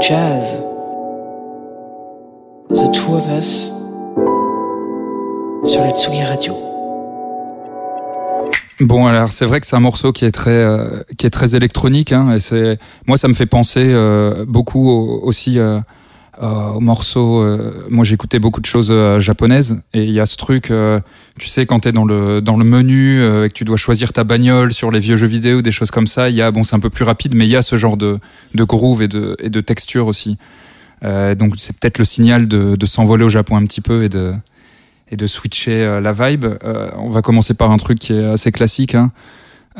jazz. 0.00 0.62
The 2.70 2.92
Two 2.92 3.16
of 3.16 3.28
Us 3.36 3.72
sur 5.64 5.82
la 5.82 5.90
Tsugi 5.90 6.22
Radio. 6.22 6.54
Bon 8.80 9.06
alors 9.06 9.32
c'est 9.32 9.44
vrai 9.44 9.58
que 9.58 9.66
c'est 9.66 9.74
un 9.74 9.80
morceau 9.80 10.12
qui 10.12 10.24
est 10.24 10.30
très 10.30 10.50
euh, 10.50 11.02
qui 11.16 11.26
est 11.26 11.30
très 11.30 11.56
électronique 11.56 12.12
hein, 12.12 12.34
et 12.34 12.40
c'est 12.40 12.78
moi 13.06 13.16
ça 13.16 13.26
me 13.26 13.34
fait 13.34 13.46
penser 13.46 13.92
euh, 13.92 14.44
beaucoup 14.46 14.88
aussi 14.88 15.58
euh, 15.58 15.80
euh, 16.42 16.70
aux 16.70 16.80
morceaux. 16.80 17.42
euh, 17.42 17.86
moi, 17.90 18.04
j'écoutais 18.04 18.38
beaucoup 18.38 18.60
de 18.60 18.66
choses 18.66 18.90
euh, 18.90 19.20
japonaises, 19.20 19.82
et 19.92 20.04
il 20.04 20.10
y 20.10 20.20
a 20.20 20.26
ce 20.26 20.36
truc, 20.36 20.70
euh, 20.70 21.00
tu 21.38 21.48
sais, 21.48 21.66
quand 21.66 21.80
t'es 21.80 21.92
dans 21.92 22.04
le 22.04 22.40
dans 22.40 22.56
le 22.56 22.64
menu 22.64 23.20
euh, 23.20 23.44
et 23.44 23.48
que 23.48 23.54
tu 23.54 23.64
dois 23.64 23.76
choisir 23.76 24.12
ta 24.12 24.24
bagnole 24.24 24.72
sur 24.72 24.90
les 24.90 25.00
vieux 25.00 25.16
jeux 25.16 25.26
vidéo, 25.26 25.62
des 25.62 25.72
choses 25.72 25.90
comme 25.90 26.06
ça. 26.06 26.30
Il 26.30 26.36
y 26.36 26.42
a, 26.42 26.50
bon, 26.50 26.64
c'est 26.64 26.76
un 26.76 26.80
peu 26.80 26.90
plus 26.90 27.04
rapide, 27.04 27.34
mais 27.34 27.46
il 27.46 27.50
y 27.50 27.56
a 27.56 27.62
ce 27.62 27.76
genre 27.76 27.96
de 27.96 28.18
de 28.54 28.64
groove 28.64 29.02
et 29.02 29.08
de 29.08 29.36
et 29.40 29.50
de 29.50 29.60
texture 29.60 30.06
aussi. 30.06 30.38
Donc, 31.00 31.54
c'est 31.58 31.78
peut-être 31.78 31.98
le 31.98 32.04
signal 32.04 32.48
de, 32.48 32.74
de 32.74 32.86
s'envoler 32.86 33.24
au 33.24 33.28
Japon 33.28 33.56
un 33.56 33.64
petit 33.66 33.80
peu 33.80 34.02
et 34.02 34.08
de 34.08 34.34
et 35.10 35.16
de 35.16 35.26
switcher 35.26 36.00
la 36.02 36.12
vibe. 36.12 36.46
On 36.96 37.08
va 37.08 37.22
commencer 37.22 37.54
par 37.54 37.70
un 37.70 37.76
truc 37.76 37.98
qui 38.00 38.12
est 38.12 38.24
assez 38.24 38.50
classique, 38.50 38.96
hein, 38.96 39.12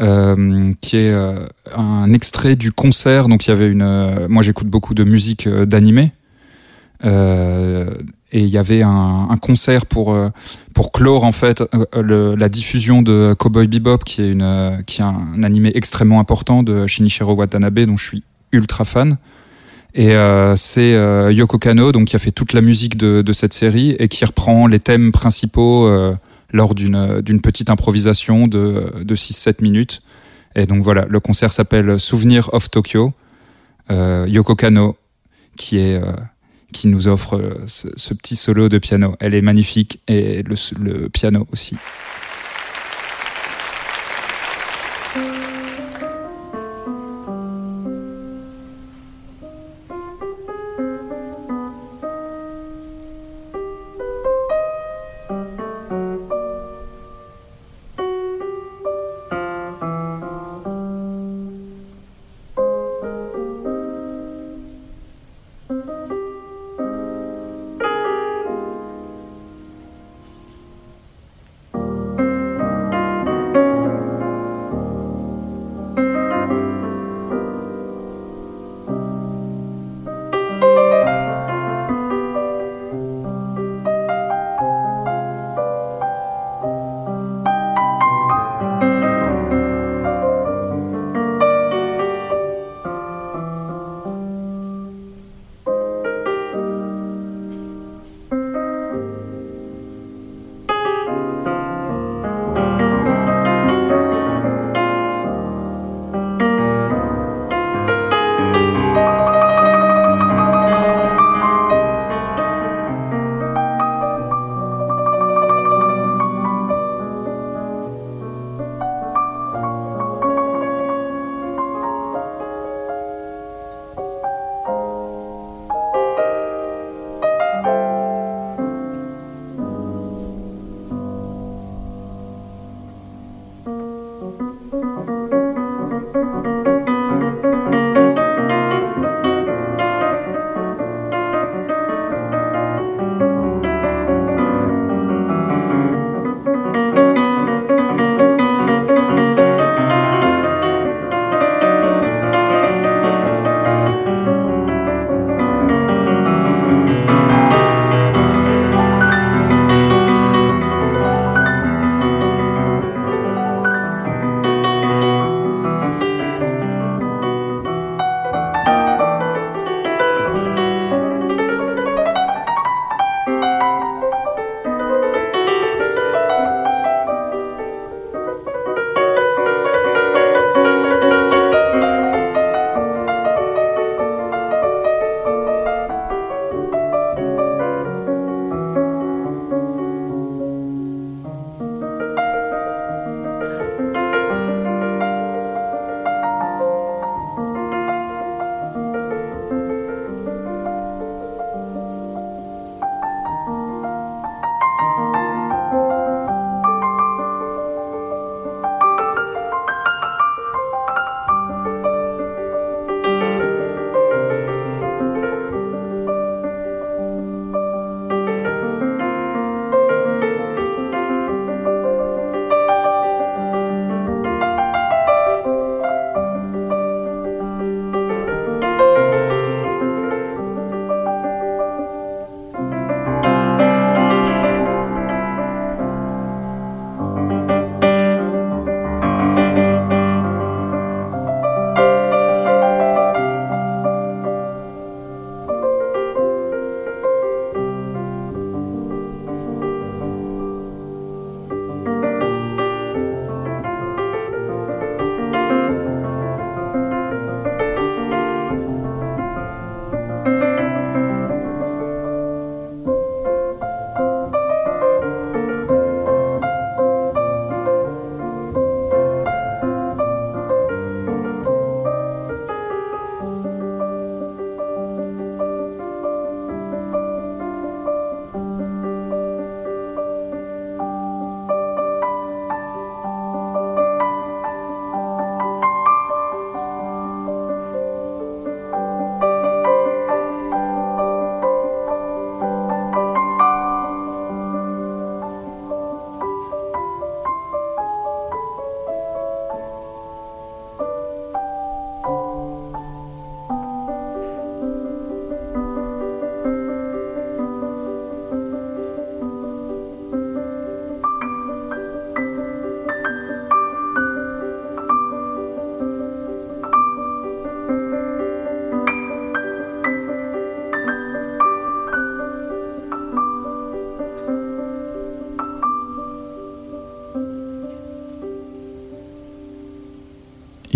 euh, 0.01 0.73
qui 0.81 0.97
est 0.97 1.11
euh, 1.13 1.47
un 1.75 2.13
extrait 2.13 2.55
du 2.55 2.71
concert. 2.71 3.29
Donc 3.29 3.47
il 3.47 3.51
y 3.51 3.53
avait 3.53 3.69
une, 3.69 3.83
euh, 3.83 4.29
moi 4.29 4.45
j'écoute 4.45 4.69
beaucoup 4.69 4.95
de 4.95 5.03
musique 5.03 5.49
d'animé, 5.49 6.13
Euh, 7.05 7.95
et 8.33 8.41
il 8.41 8.49
y 8.49 8.59
avait 8.59 8.83
un, 8.83 9.29
un 9.31 9.37
concert 9.37 9.87
pour 9.87 10.13
euh, 10.13 10.31
pour 10.75 10.91
clore 10.93 11.25
en 11.25 11.33
fait 11.33 11.61
euh, 11.63 11.85
le- 12.03 12.35
la 12.35 12.49
diffusion 12.49 13.03
de 13.03 13.35
Cowboy 13.39 13.69
Bebop, 13.69 13.99
qui 14.05 14.21
est 14.23 14.31
une, 14.33 14.43
euh, 14.43 14.83
qui 14.83 15.01
est 15.01 15.05
un, 15.05 15.43
animé 15.45 15.71
extrêmement 15.75 16.19
important 16.21 16.63
de 16.63 16.87
Shinichiro 16.87 17.35
Watanabe, 17.35 17.81
dont 17.81 17.97
je 17.97 18.05
suis 18.05 18.23
ultra 18.53 18.85
fan. 18.85 19.17
Et 19.95 20.15
euh, 20.15 20.55
c'est 20.57 20.93
euh, 20.95 21.33
Yoko 21.33 21.59
Kano, 21.59 21.93
donc 21.93 22.09
qui 22.09 22.17
a 22.17 22.19
fait 22.19 22.31
toute 22.33 22.53
la 22.53 22.61
musique 22.61 22.97
de, 22.97 23.23
de 23.23 23.33
cette 23.33 23.55
série 23.55 23.97
et 23.99 24.09
qui 24.09 24.25
reprend 24.25 24.67
les 24.67 24.79
thèmes 24.81 25.13
principaux 25.13 25.87
euh, 25.87 26.15
lors 26.53 26.75
d'une 26.75 27.21
d'une 27.23 27.41
petite 27.41 27.71
improvisation 27.71 28.47
de, 28.47 28.93
de 29.03 29.15
6-7 29.17 29.63
minutes. 29.63 30.03
Et 30.55 30.67
donc 30.67 30.83
voilà, 30.83 31.07
le 31.09 31.21
concert 31.21 31.53
s'appelle 31.53 31.99
Souvenir 32.01 32.51
of 32.53 32.71
Tokyo. 32.71 33.13
Yoko 33.91 34.55
Kano, 34.55 34.97
qui 35.57 35.79
est 35.79 35.99
qui 36.73 36.89
nous 36.89 37.09
offre 37.09 37.37
euh, 37.37 37.65
ce, 37.67 38.15
petit 38.15 38.37
solo 38.37 38.69
de 38.69 38.79
piano. 38.79 39.17
Elle 39.21 39.35
est 39.35 39.43
magnifique 39.43 40.01
et 40.09 40.43
le 40.43 41.09
piano 41.09 41.47
aussi. 41.53 41.77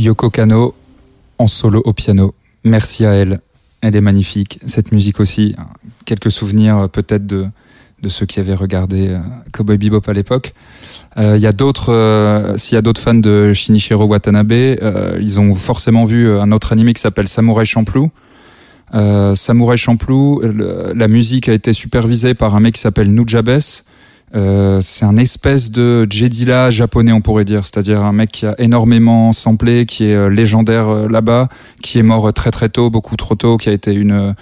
Yoko 0.02 0.30
Kano 0.30 0.74
en 1.38 1.46
solo 1.46 1.80
au 1.84 1.92
piano. 1.92 2.34
Merci 2.64 3.06
à 3.06 3.12
elle. 3.12 3.40
Elle 3.82 3.94
est 3.94 4.00
magnifique. 4.00 4.58
Cette 4.66 4.90
musique 4.90 5.20
aussi, 5.20 5.54
quelques 6.04 6.32
souvenirs 6.32 6.76
euh, 6.76 6.88
peut-être 6.88 7.24
de, 7.24 7.46
de 8.02 8.08
ceux 8.08 8.26
qui 8.26 8.40
avaient 8.40 8.56
regardé 8.56 9.10
euh, 9.10 9.20
Cowboy 9.52 9.78
Bebop 9.78 10.02
à 10.08 10.12
l'époque. 10.12 10.54
Euh, 11.18 11.38
Il 11.40 11.52
d'autres, 11.52 12.54
s'il 12.56 12.74
y 12.74 12.78
a 12.78 12.82
d'autres 12.82 13.00
fans 13.00 13.14
de 13.14 13.52
Shinichiro 13.52 14.04
Watanabe, 14.04 14.52
ils 15.20 15.38
ont 15.38 15.54
forcément 15.54 16.04
vu 16.04 16.28
un 16.28 16.50
autre 16.50 16.72
animé 16.72 16.94
qui 16.94 17.00
s'appelle 17.00 17.28
Samurai 17.28 17.64
Champloo. 17.64 18.10
Samurai 19.34 19.76
Champloo, 19.76 20.42
la 20.42 21.08
musique 21.08 21.48
a 21.48 21.52
été 21.52 21.72
supervisée 21.72 22.34
par 22.34 22.56
un 22.56 22.60
mec 22.60 22.74
qui 22.74 22.80
s'appelle 22.80 23.12
Nujabes. 23.12 23.60
Euh, 24.34 24.80
c'est 24.82 25.04
un 25.04 25.16
espèce 25.16 25.70
de 25.70 26.06
Jedila 26.08 26.70
japonais, 26.70 27.12
on 27.12 27.20
pourrait 27.20 27.44
dire, 27.44 27.66
c'est-à-dire 27.66 28.00
un 28.02 28.12
mec 28.12 28.30
qui 28.32 28.46
a 28.46 28.54
énormément 28.58 29.32
samplé, 29.32 29.84
qui 29.84 30.04
est 30.04 30.14
euh, 30.14 30.28
légendaire 30.28 30.88
euh, 30.88 31.08
là-bas, 31.08 31.48
qui 31.82 31.98
est 31.98 32.02
mort 32.02 32.32
très 32.32 32.50
très 32.50 32.70
tôt, 32.70 32.88
beaucoup 32.88 33.16
trop 33.16 33.34
tôt, 33.34 33.58
qui 33.58 33.68
a 33.68 33.72
été 33.72 33.92
une, 33.92 34.34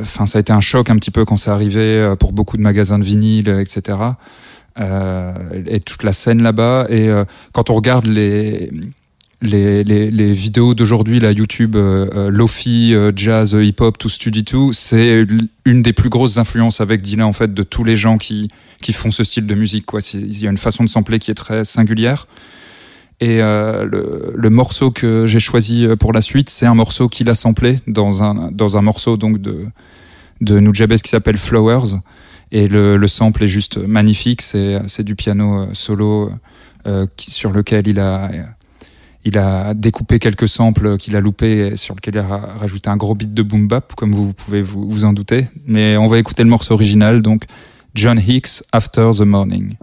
enfin 0.00 0.26
ça 0.26 0.38
a 0.38 0.40
été 0.40 0.52
un 0.52 0.60
choc 0.60 0.90
un 0.90 0.96
petit 0.96 1.12
peu 1.12 1.24
quand 1.24 1.36
c'est 1.36 1.50
arrivé 1.50 2.14
pour 2.18 2.32
beaucoup 2.32 2.56
de 2.56 2.62
magasins 2.62 2.98
de 2.98 3.04
vinyle, 3.04 3.48
etc. 3.48 3.98
Euh, 4.80 5.34
et 5.66 5.80
toute 5.80 6.02
la 6.02 6.12
scène 6.12 6.42
là-bas. 6.42 6.86
Et 6.88 7.08
quand 7.52 7.70
on 7.70 7.74
regarde 7.74 8.06
les 8.06 8.70
les, 9.42 9.82
les, 9.82 10.10
les 10.10 10.32
vidéos 10.32 10.74
d'aujourd'hui, 10.74 11.18
la 11.20 11.32
YouTube, 11.32 11.74
euh, 11.74 12.08
euh, 12.14 12.30
Lofi, 12.30 12.94
euh, 12.94 13.12
jazz, 13.14 13.54
euh, 13.54 13.64
hip-hop, 13.64 13.98
tout 13.98 14.08
study 14.08 14.44
tout, 14.44 14.72
c'est 14.72 15.26
une 15.64 15.82
des 15.82 15.92
plus 15.92 16.08
grosses 16.08 16.38
influences 16.38 16.80
avec 16.80 17.02
Dylan 17.02 17.26
en 17.26 17.32
fait 17.32 17.52
de 17.52 17.62
tous 17.62 17.84
les 17.84 17.96
gens 17.96 18.18
qui 18.18 18.48
qui 18.80 18.92
font 18.92 19.10
ce 19.10 19.24
style 19.24 19.46
de 19.46 19.54
musique. 19.54 19.86
Quoi, 19.86 20.00
il 20.14 20.40
y 20.40 20.46
a 20.46 20.50
une 20.50 20.56
façon 20.56 20.84
de 20.84 20.88
sampler 20.88 21.18
qui 21.18 21.30
est 21.30 21.34
très 21.34 21.64
singulière. 21.64 22.26
Et 23.20 23.40
euh, 23.40 23.84
le, 23.84 24.32
le 24.34 24.50
morceau 24.50 24.90
que 24.90 25.26
j'ai 25.26 25.38
choisi 25.38 25.86
euh, 25.86 25.94
pour 25.94 26.12
la 26.12 26.20
suite, 26.20 26.50
c'est 26.50 26.66
un 26.66 26.74
morceau 26.74 27.08
qu'il 27.08 27.28
a 27.30 27.34
samplé 27.34 27.78
dans 27.86 28.22
un 28.22 28.50
dans 28.50 28.76
un 28.76 28.82
morceau 28.82 29.16
donc 29.16 29.38
de 29.38 29.66
de 30.40 30.58
Nujabes 30.60 30.94
qui 30.94 31.10
s'appelle 31.10 31.36
Flowers. 31.36 31.98
Et 32.52 32.68
le, 32.68 32.96
le 32.96 33.08
sample 33.08 33.44
est 33.44 33.48
juste 33.48 33.78
magnifique. 33.78 34.42
C'est 34.42 34.80
c'est 34.86 35.04
du 35.04 35.14
piano 35.16 35.66
solo 35.72 36.30
euh, 36.86 37.06
qui, 37.16 37.30
sur 37.30 37.50
lequel 37.52 37.88
il 37.88 37.98
a 37.98 38.30
il 39.24 39.38
a 39.38 39.74
découpé 39.74 40.18
quelques 40.18 40.48
samples 40.48 40.96
qu'il 40.96 41.14
a 41.16 41.20
loupés 41.20 41.76
sur 41.76 41.94
lequel 41.94 42.14
il 42.14 42.18
a 42.18 42.26
ra- 42.26 42.54
rajouté 42.58 42.90
un 42.90 42.96
gros 42.96 43.14
beat 43.14 43.32
de 43.32 43.42
boom 43.42 43.68
bap, 43.68 43.94
comme 43.94 44.12
vous 44.14 44.32
pouvez 44.32 44.62
vous 44.62 45.04
en 45.04 45.12
douter. 45.12 45.46
Mais 45.66 45.96
on 45.96 46.08
va 46.08 46.18
écouter 46.18 46.42
le 46.42 46.48
morceau 46.50 46.74
original, 46.74 47.22
donc 47.22 47.44
John 47.94 48.18
Hicks, 48.18 48.62
After 48.72 49.10
the 49.16 49.20
Morning. 49.22 49.76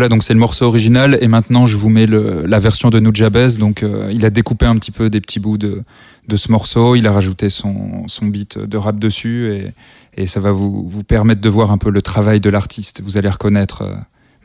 Voilà, 0.00 0.08
donc 0.08 0.22
c'est 0.22 0.32
le 0.32 0.40
morceau 0.40 0.64
original 0.64 1.18
et 1.20 1.28
maintenant 1.28 1.66
je 1.66 1.76
vous 1.76 1.90
mets 1.90 2.06
la 2.06 2.58
version 2.58 2.88
de 2.88 2.98
Nujabez. 3.00 3.58
Donc 3.58 3.82
euh, 3.82 4.10
il 4.10 4.24
a 4.24 4.30
découpé 4.30 4.64
un 4.64 4.74
petit 4.76 4.92
peu 4.92 5.10
des 5.10 5.20
petits 5.20 5.40
bouts 5.40 5.58
de, 5.58 5.82
de 6.26 6.36
ce 6.36 6.50
morceau, 6.50 6.94
il 6.94 7.06
a 7.06 7.12
rajouté 7.12 7.50
son, 7.50 8.08
son 8.08 8.24
beat 8.24 8.56
de 8.56 8.78
rap 8.78 8.98
dessus 8.98 9.52
et, 9.52 9.74
et 10.16 10.26
ça 10.26 10.40
va 10.40 10.52
vous, 10.52 10.88
vous 10.88 11.04
permettre 11.04 11.42
de 11.42 11.48
voir 11.50 11.70
un 11.70 11.76
peu 11.76 11.90
le 11.90 12.00
travail 12.00 12.40
de 12.40 12.48
l'artiste. 12.48 13.02
Vous 13.04 13.18
allez 13.18 13.28
reconnaître 13.28 13.82
euh, 13.82 13.94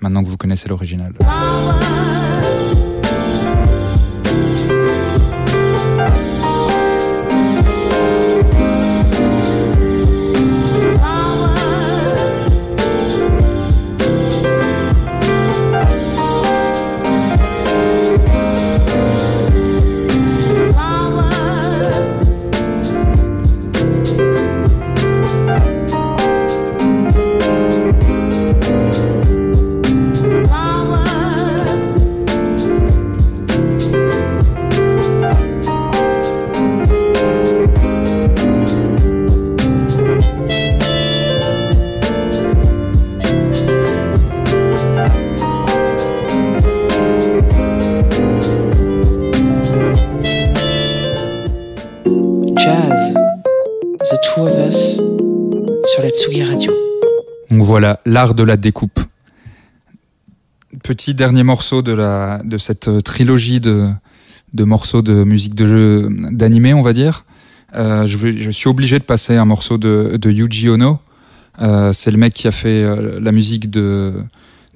maintenant 0.02 0.26
que 0.26 0.28
vous 0.28 0.36
connaissez 0.36 0.68
l'original. 0.68 1.14
Voilà, 57.76 58.00
l'art 58.06 58.36
de 58.36 58.44
la 58.44 58.56
découpe. 58.56 59.02
Petit 60.82 61.14
dernier 61.14 61.44
morceau 61.44 61.82
de, 61.82 61.92
la, 61.92 62.40
de 62.46 62.58
cette 62.58 62.88
euh, 62.88 63.02
trilogie 63.02 63.60
de, 63.60 63.90
de 64.54 64.64
morceaux 64.64 65.02
de 65.02 65.26
musique 65.26 65.56
de 65.56 65.66
jeu 65.66 66.08
d'animé, 66.32 66.74
on 66.74 66.82
va 66.82 66.94
dire. 66.94 67.26
Euh, 67.76 68.06
je, 68.06 68.50
suis 68.52 68.70
obligé 68.70 68.98
de 68.98 69.04
passer 69.04 69.36
un 69.36 69.44
morceau 69.44 69.78
de, 69.78 70.18
Yuji 70.24 70.70
Ono. 70.70 71.00
Euh, 71.60 71.92
c'est 71.92 72.12
le 72.12 72.18
mec 72.18 72.34
qui 72.34 72.48
a 72.48 72.54
fait 72.54 72.82
euh, 72.82 73.20
la 73.20 73.34
musique 73.34 73.70
de, 73.70 74.14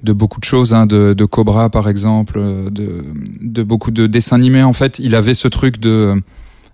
de 0.02 0.12
beaucoup 0.12 0.38
de 0.38 0.44
choses, 0.44 0.74
hein, 0.74 0.84
de, 0.84 1.24
Cobra 1.24 1.70
par 1.70 1.88
exemple, 1.88 2.34
euh, 2.36 2.68
de 2.68 3.62
beaucoup 3.62 3.92
de 3.92 4.08
dessins 4.08 4.36
animés. 4.36 4.62
En 4.62 4.74
fait, 4.74 4.98
il 4.98 5.14
avait 5.14 5.32
ce 5.32 5.48
truc 5.48 5.80
de 5.80 6.22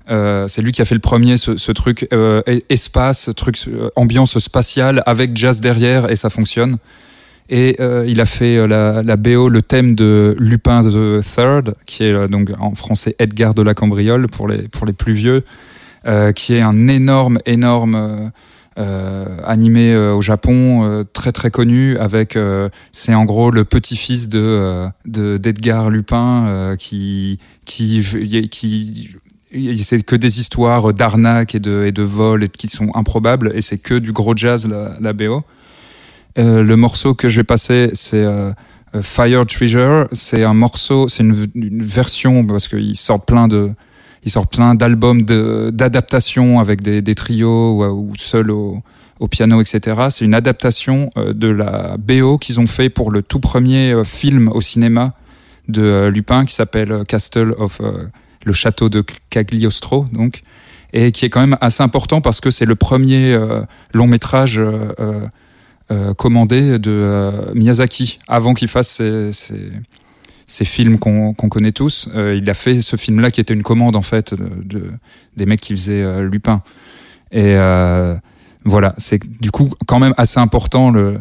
euh, 0.08 0.46
c'est 0.48 0.62
lui 0.62 0.72
qui 0.72 0.82
a 0.82 0.84
fait 0.84 0.94
le 0.94 1.00
premier, 1.00 1.36
ce, 1.36 1.56
ce 1.56 1.72
truc 1.72 2.06
euh, 2.12 2.40
e- 2.46 2.60
espace, 2.68 3.30
truc 3.36 3.58
euh, 3.66 3.90
ambiance 3.96 4.38
spatiale 4.38 5.02
avec 5.06 5.36
jazz 5.36 5.60
derrière 5.60 6.10
et 6.10 6.16
ça 6.16 6.30
fonctionne. 6.30 6.78
Et 7.48 7.76
euh, 7.80 8.04
il 8.06 8.20
a 8.20 8.26
fait 8.26 8.56
euh, 8.56 8.66
la, 8.66 9.02
la 9.02 9.16
BO, 9.16 9.48
le 9.48 9.62
thème 9.62 9.94
de 9.94 10.36
Lupin 10.38 10.82
the 10.82 11.24
Third, 11.24 11.74
qui 11.86 12.04
est 12.04 12.28
donc 12.28 12.50
en 12.58 12.74
français 12.74 13.16
Edgar 13.18 13.54
de 13.54 13.62
la 13.62 13.74
Cambriole 13.74 14.26
pour 14.28 14.48
les 14.48 14.68
pour 14.68 14.86
les 14.86 14.92
plus 14.92 15.12
vieux, 15.12 15.44
qui 16.36 16.54
est 16.54 16.60
un 16.60 16.86
énorme 16.86 17.38
énorme 17.46 18.30
animé 18.76 19.96
au 19.96 20.20
Japon, 20.20 21.04
très 21.12 21.32
très 21.32 21.50
connu. 21.50 21.98
Avec 21.98 22.38
c'est 22.92 23.14
en 23.14 23.24
gros 23.24 23.50
le 23.50 23.64
petit-fils 23.64 24.28
de 24.28 24.86
de 25.04 25.36
d'Edgar 25.36 25.90
Lupin 25.90 26.76
qui 26.78 27.40
qui 27.64 28.04
qui 28.50 29.16
c'est 29.82 30.02
que 30.02 30.16
des 30.16 30.40
histoires 30.40 30.92
d'arnaques 30.92 31.54
et 31.54 31.60
de, 31.60 31.84
et 31.84 32.02
vols 32.02 32.48
qui 32.48 32.68
sont 32.68 32.90
improbables 32.94 33.52
et 33.54 33.60
c'est 33.60 33.78
que 33.78 33.94
du 33.94 34.12
gros 34.12 34.36
jazz 34.36 34.68
la, 34.68 35.12
BO. 35.12 35.42
Euh, 36.38 36.62
le 36.62 36.76
morceau 36.76 37.14
que 37.14 37.28
je 37.28 37.36
vais 37.40 37.44
passer 37.44 37.90
c'est 37.94 38.24
euh, 38.24 38.52
Fire 39.00 39.44
Treasure. 39.46 40.08
C'est 40.12 40.44
un 40.44 40.54
morceau, 40.54 41.08
c'est 41.08 41.22
une, 41.22 41.82
version 41.82 42.44
parce 42.44 42.68
qu'il 42.68 42.96
sort 42.96 43.24
plein 43.24 43.48
de, 43.48 43.72
il 44.24 44.30
sort 44.30 44.46
plein 44.46 44.74
d'albums 44.74 45.22
de- 45.22 45.70
d'adaptation 45.72 46.60
avec 46.60 46.82
des, 46.82 47.14
trios 47.14 47.82
ou, 47.82 48.10
ou 48.10 48.16
seul 48.16 48.50
au, 48.50 48.82
au 49.20 49.28
piano, 49.28 49.60
etc. 49.60 50.06
C'est 50.10 50.24
une 50.24 50.34
adaptation 50.34 51.10
euh, 51.16 51.32
de 51.32 51.48
la 51.48 51.96
BO 51.98 52.38
qu'ils 52.38 52.60
ont 52.60 52.66
fait 52.66 52.90
pour 52.90 53.10
le 53.10 53.22
tout 53.22 53.40
premier 53.40 54.02
film 54.04 54.48
au 54.48 54.60
cinéma 54.60 55.14
de 55.68 56.08
Lupin 56.12 56.44
qui 56.44 56.54
s'appelle 56.54 57.04
Castle 57.08 57.52
of 57.58 57.80
le 58.46 58.52
château 58.52 58.88
de 58.88 59.04
Cagliostro, 59.28 60.06
donc, 60.12 60.42
et 60.92 61.10
qui 61.12 61.24
est 61.26 61.30
quand 61.30 61.40
même 61.40 61.58
assez 61.60 61.82
important 61.82 62.20
parce 62.20 62.40
que 62.40 62.50
c'est 62.50 62.64
le 62.64 62.76
premier 62.76 63.32
euh, 63.34 63.62
long 63.92 64.06
métrage 64.06 64.58
euh, 64.58 64.92
euh, 65.00 65.26
euh, 65.90 66.14
commandé 66.14 66.78
de 66.78 66.90
euh, 66.92 67.52
Miyazaki 67.54 68.18
avant 68.28 68.54
qu'il 68.54 68.68
fasse 68.68 69.02
ses, 70.46 70.64
films 70.64 70.98
qu'on 70.98 71.34
connaît 71.34 71.72
tous. 71.72 72.08
Il 72.14 72.48
a 72.48 72.54
fait 72.54 72.80
ce 72.82 72.96
film-là 72.96 73.30
qui 73.32 73.40
était 73.40 73.52
une 73.54 73.64
commande 73.64 73.96
en 73.96 74.02
fait 74.02 74.32
de, 74.32 74.48
de- 74.64 74.92
des 75.36 75.44
mecs 75.44 75.60
qui 75.60 75.72
faisaient 75.74 76.22
Lupin. 76.22 76.62
Et 77.32 77.56
voilà, 78.64 78.94
c'est 78.96 79.20
du 79.40 79.50
coup 79.50 79.72
quand 79.86 79.98
même 79.98 80.14
assez 80.16 80.38
important 80.38 80.90
le 80.92 81.18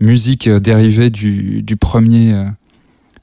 musique 0.00 0.48
dérivée 0.48 1.10
du, 1.10 1.62
du 1.62 1.76
premier 1.76 2.34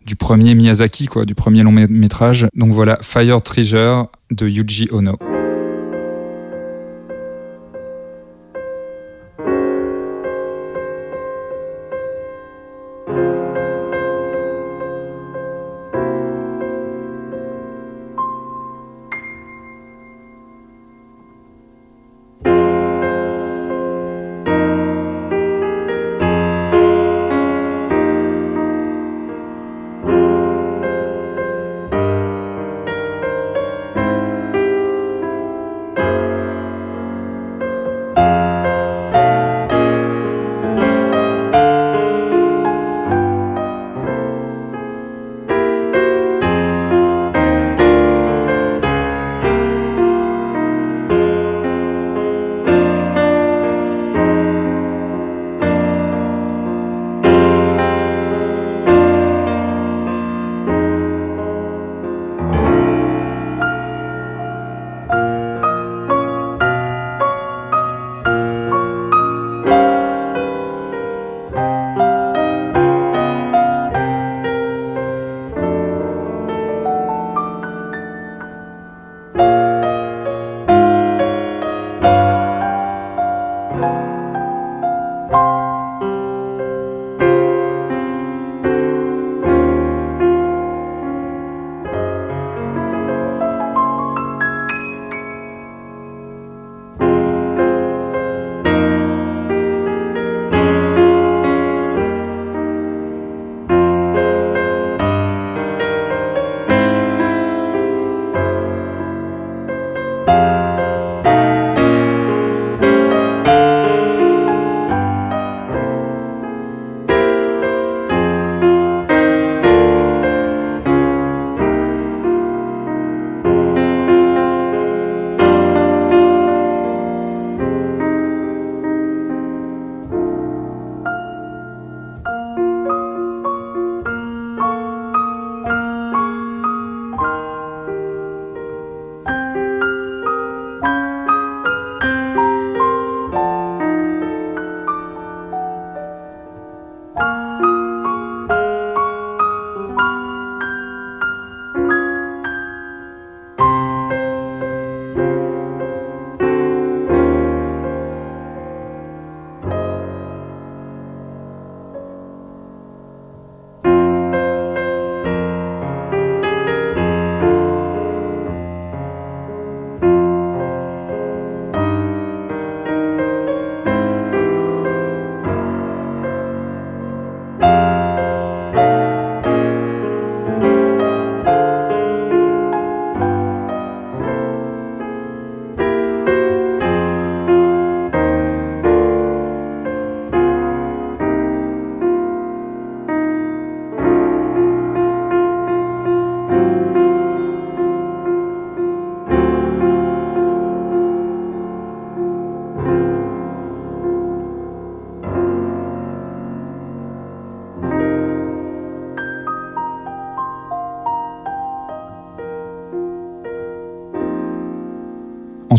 du 0.10 0.16
premier 0.16 0.56
Miyazaki 0.56 1.06
quoi, 1.06 1.24
du 1.24 1.36
premier 1.36 1.62
long 1.62 1.72
mé- 1.72 1.88
métrage. 1.88 2.48
Donc 2.56 2.72
voilà, 2.72 2.98
Fire 3.04 3.40
Treasure 3.44 4.08
de 4.32 4.48
Yuji 4.48 4.88
Ono. 4.92 5.20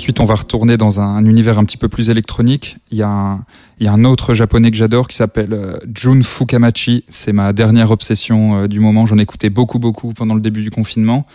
Ensuite, 0.00 0.20
on 0.20 0.24
va 0.24 0.36
retourner 0.36 0.78
dans 0.78 0.98
un, 0.98 1.16
un 1.16 1.26
univers 1.26 1.58
un 1.58 1.64
petit 1.66 1.76
peu 1.76 1.90
plus 1.90 2.08
électronique. 2.08 2.78
Il 2.90 2.96
y 2.96 3.02
a 3.02 3.38
un, 3.82 4.04
autre 4.06 4.32
japonais 4.32 4.70
que 4.70 4.76
j'adore 4.78 5.08
qui 5.08 5.14
s'appelle 5.14 5.52
euh, 5.52 5.76
Jun 5.94 6.22
Fukamachi. 6.22 7.04
C'est 7.06 7.34
ma 7.34 7.52
dernière 7.52 7.90
obsession 7.90 8.62
euh, 8.62 8.66
du 8.66 8.80
moment. 8.80 9.04
J'en 9.04 9.18
ai 9.18 9.22
écouté 9.22 9.50
beaucoup, 9.50 9.78
beaucoup 9.78 10.14
pendant 10.14 10.32
le 10.34 10.40
début 10.40 10.62
du 10.62 10.70
confinement. 10.70 11.26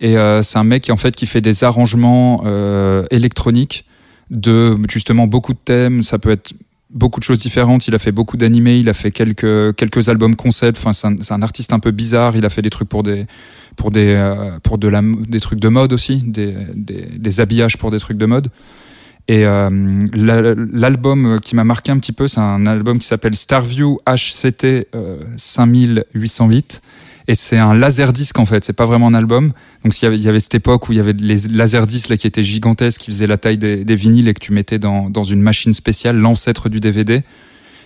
Et 0.00 0.18
euh, 0.18 0.42
c'est 0.42 0.58
un 0.58 0.64
mec 0.64 0.82
qui 0.82 0.90
en 0.90 0.96
fait 0.96 1.14
qui 1.14 1.26
fait 1.26 1.40
des 1.40 1.62
arrangements 1.62 2.42
électroniques 3.12 3.84
de 4.30 4.74
justement 4.90 5.28
beaucoup 5.28 5.52
de 5.52 5.60
thèmes. 5.64 6.02
Ça 6.02 6.18
peut 6.18 6.32
être 6.32 6.54
beaucoup 6.90 7.20
de 7.20 7.24
choses 7.24 7.38
différentes. 7.38 7.88
Il 7.88 7.94
a 7.94 7.98
fait 7.98 8.12
beaucoup 8.12 8.36
d'animés. 8.36 8.78
Il 8.78 8.88
a 8.88 8.94
fait 8.94 9.10
quelques 9.12 9.74
quelques 9.76 10.08
albums 10.08 10.36
concept. 10.36 10.78
Enfin, 10.78 10.92
c'est 10.92 11.32
un, 11.32 11.42
artiste 11.42 11.72
un 11.72 11.78
peu 11.78 11.90
bizarre. 11.90 12.36
Il 12.36 12.44
a 12.44 12.50
fait 12.50 12.62
des 12.62 12.70
trucs 12.70 12.88
pour 12.88 13.02
des 13.02 13.26
pour 13.76 13.90
des 13.90 14.14
euh, 14.14 14.58
pour 14.62 14.78
de 14.78 14.88
la 14.88 15.00
des 15.02 15.40
trucs 15.40 15.60
de 15.60 15.68
mode 15.68 15.92
aussi, 15.92 16.22
des, 16.26 16.54
des 16.74 17.40
habillages 17.40 17.76
pour 17.76 17.90
des 17.90 17.98
trucs 17.98 18.18
de 18.18 18.26
mode. 18.26 18.48
Et 19.30 19.44
euh, 19.44 19.68
la- 20.14 20.54
l'album 20.72 21.38
qui 21.40 21.54
m'a 21.54 21.64
marqué 21.64 21.92
un 21.92 21.98
petit 21.98 22.12
peu, 22.12 22.28
c'est 22.28 22.40
un 22.40 22.66
album 22.66 22.98
qui 22.98 23.06
s'appelle 23.06 23.36
Starview 23.36 23.98
HCT 24.06 24.88
euh, 24.94 25.22
5808. 25.36 26.80
Et 27.28 27.34
c'est 27.34 27.58
un 27.58 27.74
laserdisc 27.74 28.38
en 28.38 28.46
fait, 28.46 28.64
c'est 28.64 28.72
pas 28.72 28.86
vraiment 28.86 29.06
un 29.06 29.14
album. 29.14 29.52
Donc 29.84 29.94
s'il 29.94 30.12
y 30.12 30.20
y 30.20 30.28
avait 30.28 30.40
cette 30.40 30.54
époque 30.54 30.88
où 30.88 30.92
il 30.92 30.96
y 30.96 31.00
avait 31.00 31.12
les 31.12 31.36
laserdiscs 31.50 32.08
là 32.08 32.16
qui 32.16 32.26
étaient 32.26 32.42
gigantesques, 32.42 33.02
qui 33.02 33.10
faisaient 33.10 33.26
la 33.26 33.36
taille 33.36 33.58
des, 33.58 33.84
des 33.84 33.94
vinyles 33.94 34.28
et 34.28 34.34
que 34.34 34.40
tu 34.40 34.52
mettais 34.52 34.78
dans, 34.78 35.10
dans 35.10 35.24
une 35.24 35.42
machine 35.42 35.74
spéciale, 35.74 36.16
l'ancêtre 36.16 36.70
du 36.70 36.80
DVD. 36.80 37.22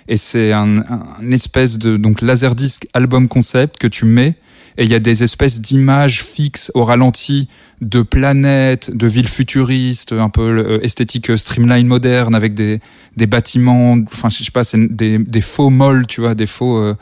Et 0.09 0.17
c'est 0.17 0.53
un, 0.53 0.79
un 0.79 1.31
espèce 1.33 1.77
de 1.79 1.97
donc 1.97 2.23
laserdisc 2.23 2.87
album 2.95 3.29
concept 3.29 3.79
que 3.79 3.89
tu 3.89 4.05
mets 4.05 4.37
et 4.79 4.85
il 4.85 4.91
y 4.91 4.95
a 4.95 5.01
des 5.01 5.23
espèces 5.23 5.61
d'images 5.61 6.23
fixes 6.23 6.71
au 6.75 6.85
ralenti 6.85 7.49
de 7.81 8.03
planètes, 8.03 8.91
de 8.97 9.07
villes 9.07 9.29
futuristes, 9.29 10.13
un 10.13 10.29
peu 10.29 10.43
euh, 10.43 10.81
esthétique 10.83 11.31
euh, 11.31 11.37
streamline 11.37 11.87
moderne 11.87 12.35
avec 12.35 12.55
des, 12.55 12.81
des 13.17 13.27
bâtiments, 13.27 13.97
enfin 14.13 14.29
je 14.29 14.43
sais 14.43 14.51
pas, 14.51 14.65
c'est 14.65 14.79
des, 14.95 15.19
des 15.19 15.41
faux 15.41 15.69
malls, 15.69 16.07
tu 16.07 16.21
vois, 16.21 16.35
des 16.35 16.47
faux 16.47 16.79
euh, 16.79 16.95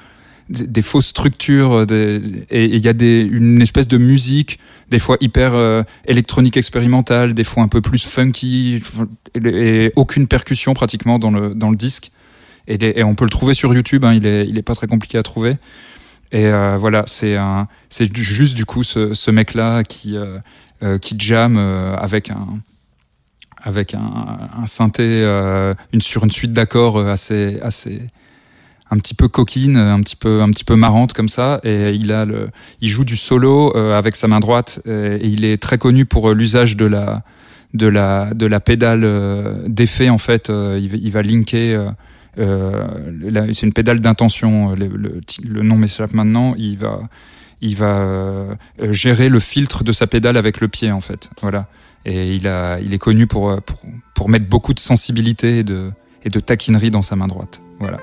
des, 0.50 0.82
fausses 0.82 1.06
structures 1.06 1.72
euh, 1.72 1.86
des- 1.86 2.44
et 2.50 2.64
il 2.64 2.84
y 2.84 2.88
a 2.88 2.92
des 2.92 3.20
une 3.20 3.62
espèce 3.62 3.88
de 3.88 3.98
musique 3.98 4.58
des 4.88 4.98
fois 4.98 5.16
hyper 5.20 5.54
euh, 5.54 5.82
électronique 6.06 6.56
expérimentale, 6.56 7.32
des 7.34 7.44
fois 7.44 7.62
un 7.62 7.68
peu 7.68 7.80
plus 7.80 8.04
funky 8.04 8.82
et, 9.44 9.92
aucune 9.96 10.26
percussion 10.26 10.74
pratiquement 10.74 11.18
dans 11.18 11.30
le 11.30 11.54
dans 11.54 11.70
le 11.70 11.76
disque. 11.76 12.10
Et, 12.66 12.98
et 12.98 13.04
on 13.04 13.14
peut 13.14 13.24
le 13.24 13.30
trouver 13.30 13.54
sur 13.54 13.72
YouTube, 13.72 14.04
hein, 14.04 14.14
il 14.14 14.26
est 14.26 14.46
il 14.48 14.58
est 14.58 14.62
pas 14.62 14.74
très 14.74 14.86
compliqué 14.86 15.16
à 15.18 15.22
trouver. 15.22 15.56
Et 16.32 16.46
euh, 16.46 16.76
voilà, 16.76 17.04
c'est 17.06 17.36
un, 17.36 17.66
c'est 17.88 18.14
juste 18.16 18.54
du 18.56 18.64
coup 18.64 18.82
ce, 18.84 19.14
ce 19.14 19.30
mec-là 19.30 19.82
qui 19.82 20.16
euh, 20.16 20.38
euh, 20.82 20.98
qui 20.98 21.16
jam 21.18 21.56
avec 21.56 22.30
un 22.30 22.60
avec 23.62 23.94
un, 23.94 24.50
un 24.56 24.66
synthé 24.66 25.22
une 25.92 26.00
sur 26.00 26.24
une 26.24 26.30
suite 26.30 26.52
d'accords 26.52 26.98
assez 26.98 27.60
assez 27.62 28.02
un 28.90 28.98
petit 28.98 29.14
peu 29.14 29.28
coquine, 29.28 29.76
un 29.76 30.00
petit 30.00 30.16
peu 30.16 30.42
un 30.42 30.50
petit 30.50 30.64
peu 30.64 30.76
marrante 30.76 31.12
comme 31.12 31.28
ça. 31.28 31.60
Et 31.62 31.92
il 31.94 32.12
a 32.12 32.24
le, 32.24 32.48
il 32.80 32.88
joue 32.88 33.04
du 33.04 33.16
solo 33.16 33.72
euh, 33.76 33.96
avec 33.96 34.16
sa 34.16 34.26
main 34.28 34.40
droite 34.40 34.80
et, 34.84 34.90
et 34.90 35.26
il 35.26 35.44
est 35.44 35.58
très 35.62 35.78
connu 35.78 36.06
pour 36.06 36.30
euh, 36.30 36.34
l'usage 36.34 36.76
de 36.76 36.86
la 36.86 37.22
de 37.72 37.86
la 37.86 38.34
de 38.34 38.46
la 38.46 38.58
pédale 38.58 39.02
euh, 39.04 39.62
d'effet 39.68 40.08
en 40.08 40.18
fait. 40.18 40.50
Euh, 40.50 40.78
il, 40.80 41.10
va- 41.12 41.22
linker 41.22 41.78
euh, 41.78 41.90
euh, 42.38 43.52
c'est 43.52 43.66
une 43.66 43.72
pédale 43.72 44.00
d'intention. 44.00 44.74
Le, 44.74 44.88
le, 44.88 45.20
le 45.48 45.62
nom 45.62 45.76
m'échappe 45.76 46.12
maintenant. 46.12 46.54
Il 46.58 46.78
va, 46.78 47.00
il 47.60 47.76
va 47.76 47.98
euh, 48.00 48.54
gérer 48.90 49.28
le 49.28 49.38
filtre 49.38 49.84
de 49.84 49.92
sa 49.92 50.06
pédale 50.06 50.36
avec 50.36 50.60
le 50.60 50.66
pied 50.68 50.90
en 50.90 51.00
fait. 51.00 51.30
Voilà. 51.42 51.68
Et 52.04 52.34
il 52.34 52.48
a, 52.48 52.80
il 52.80 52.92
est 52.94 52.98
connu 52.98 53.26
pour 53.26 53.50
euh, 53.50 53.58
pour, 53.64 53.78
pour 54.14 54.28
mettre 54.28 54.48
beaucoup 54.48 54.74
de 54.74 54.80
sensibilité 54.80 55.58
et 55.58 55.64
de 55.64 55.90
et 56.24 56.28
de 56.28 56.40
taquinerie 56.40 56.90
dans 56.90 57.02
sa 57.02 57.14
main 57.14 57.28
droite. 57.28 57.60
Voilà. 57.78 57.98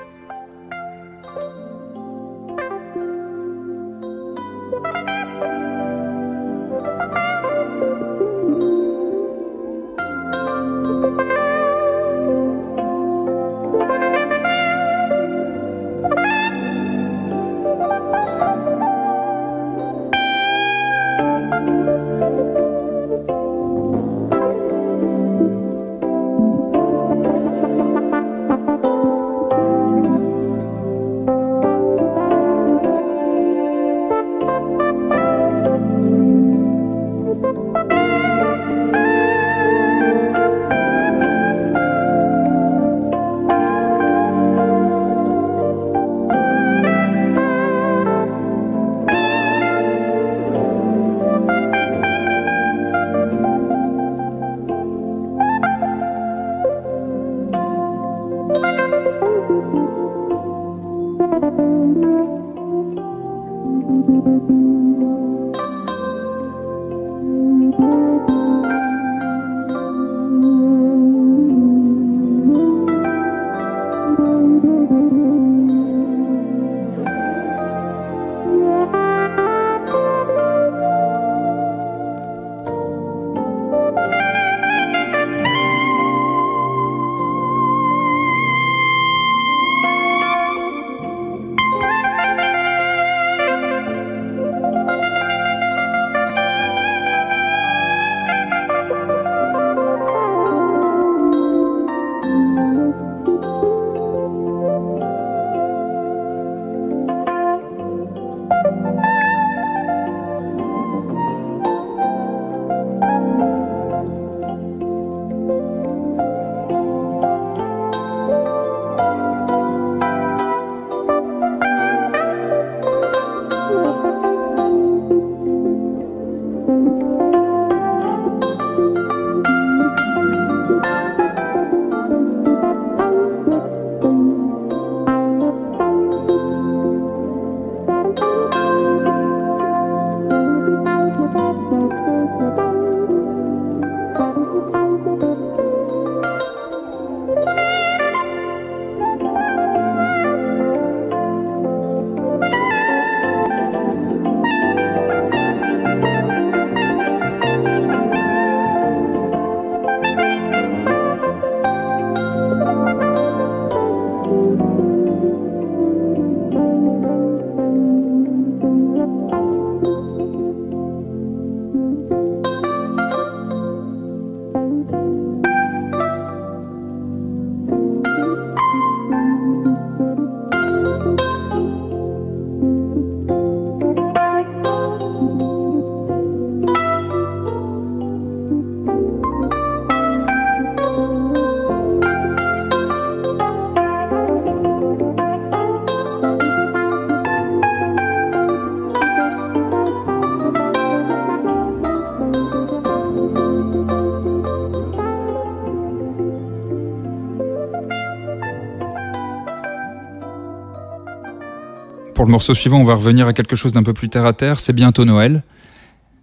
Le 212.28 212.32
morceau 212.32 212.54
suivant, 212.54 212.80
on 212.80 212.84
va 212.84 212.96
revenir 212.96 213.28
à 213.28 213.34
quelque 213.34 213.56
chose 213.56 213.72
d'un 213.72 213.84
peu 213.84 213.94
plus 213.94 214.10
terre 214.10 214.26
à 214.26 214.34
terre. 214.34 214.60
C'est 214.60 214.74
bientôt 214.74 215.06
Noël. 215.06 215.44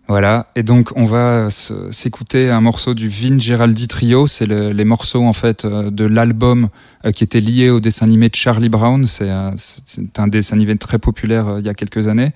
Voilà. 0.06 0.48
Et 0.54 0.62
donc, 0.62 0.90
on 0.96 1.06
va 1.06 1.48
s'écouter 1.48 2.50
un 2.50 2.60
morceau 2.60 2.92
du 2.92 3.08
Vin 3.08 3.38
Geraldi 3.38 3.88
Trio. 3.88 4.26
C'est 4.26 4.44
le- 4.44 4.70
les 4.70 4.84
morceaux, 4.84 5.24
en 5.24 5.32
fait, 5.32 5.64
euh, 5.64 5.90
de 5.90 6.04
l'album 6.04 6.68
euh, 7.06 7.10
qui 7.10 7.24
était 7.24 7.40
lié 7.40 7.70
au 7.70 7.80
dessin 7.80 8.04
animé 8.04 8.28
de 8.28 8.34
Charlie 8.34 8.68
Brown. 8.68 9.06
C'est 9.06 9.30
un, 9.30 10.28
dessin 10.28 10.56
animé 10.56 10.76
très 10.76 10.98
populaire 10.98 11.48
euh, 11.48 11.60
il 11.60 11.64
y 11.64 11.70
a 11.70 11.74
quelques 11.74 12.06
années. 12.06 12.32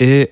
Et 0.00 0.30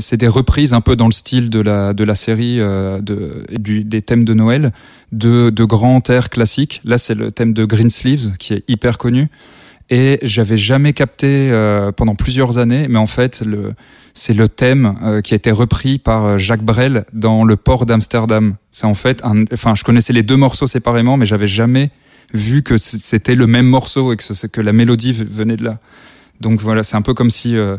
c'est 0.00 0.18
des 0.18 0.28
reprises 0.28 0.74
un 0.74 0.80
peu 0.80 0.94
dans 0.94 1.06
le 1.06 1.12
style 1.12 1.50
de 1.50 1.60
la, 1.60 2.14
série 2.14 2.60
des 3.00 4.02
thèmes 4.02 4.24
de 4.24 4.34
Noël 4.34 4.70
de, 5.10 5.50
de 5.50 5.64
grands 5.64 6.02
airs 6.08 6.30
classiques. 6.30 6.82
Là, 6.84 6.98
c'est 6.98 7.16
le 7.16 7.32
thème 7.32 7.52
de 7.52 7.64
Greensleeves 7.64 8.36
qui 8.38 8.52
est 8.52 8.64
hyper 8.68 8.96
connu. 8.96 9.28
Et 9.90 10.18
j'avais 10.22 10.58
jamais 10.58 10.92
capté 10.92 11.50
euh, 11.50 11.92
pendant 11.92 12.14
plusieurs 12.14 12.58
années, 12.58 12.88
mais 12.88 12.98
en 12.98 13.06
fait, 13.06 13.40
le, 13.40 13.72
c'est 14.12 14.34
le 14.34 14.48
thème 14.48 14.98
euh, 15.02 15.20
qui 15.22 15.32
a 15.32 15.36
été 15.36 15.50
repris 15.50 15.98
par 15.98 16.24
euh, 16.24 16.38
Jacques 16.38 16.62
Brel 16.62 17.06
dans 17.14 17.44
Le 17.44 17.56
Port 17.56 17.86
d'Amsterdam. 17.86 18.56
C'est 18.70 18.86
en 18.86 18.94
fait, 18.94 19.24
un, 19.24 19.44
enfin, 19.52 19.74
je 19.74 19.84
connaissais 19.84 20.12
les 20.12 20.22
deux 20.22 20.36
morceaux 20.36 20.66
séparément, 20.66 21.16
mais 21.16 21.24
j'avais 21.24 21.46
jamais 21.46 21.90
vu 22.34 22.62
que 22.62 22.76
c'était 22.76 23.34
le 23.34 23.46
même 23.46 23.66
morceau 23.66 24.12
et 24.12 24.16
que, 24.16 24.46
que 24.46 24.60
la 24.60 24.74
mélodie 24.74 25.12
venait 25.12 25.56
de 25.56 25.64
là. 25.64 25.78
Donc 26.40 26.60
voilà, 26.60 26.82
c'est 26.82 26.96
un 26.96 27.02
peu 27.02 27.14
comme 27.14 27.30
si 27.30 27.56
euh, 27.56 27.78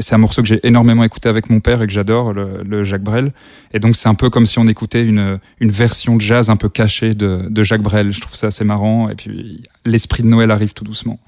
c'est 0.00 0.14
un 0.14 0.18
morceau 0.18 0.42
que 0.42 0.48
j'ai 0.48 0.60
énormément 0.66 1.04
écouté 1.04 1.28
avec 1.28 1.50
mon 1.50 1.60
père 1.60 1.82
et 1.82 1.86
que 1.86 1.92
j'adore, 1.92 2.32
le, 2.32 2.62
le 2.64 2.84
Jacques 2.84 3.02
Brel. 3.02 3.32
Et 3.72 3.80
donc 3.80 3.96
c'est 3.96 4.08
un 4.08 4.14
peu 4.14 4.30
comme 4.30 4.46
si 4.46 4.58
on 4.58 4.68
écoutait 4.68 5.04
une, 5.04 5.38
une 5.60 5.70
version 5.70 6.16
de 6.16 6.20
jazz 6.20 6.50
un 6.50 6.56
peu 6.56 6.68
cachée 6.68 7.14
de, 7.14 7.46
de 7.48 7.62
Jacques 7.62 7.82
Brel. 7.82 8.12
Je 8.12 8.20
trouve 8.20 8.34
ça 8.34 8.48
assez 8.48 8.64
marrant. 8.64 9.08
Et 9.08 9.14
puis 9.14 9.62
l'esprit 9.84 10.22
de 10.22 10.28
Noël 10.28 10.50
arrive 10.50 10.72
tout 10.72 10.84
doucement. 10.84 11.18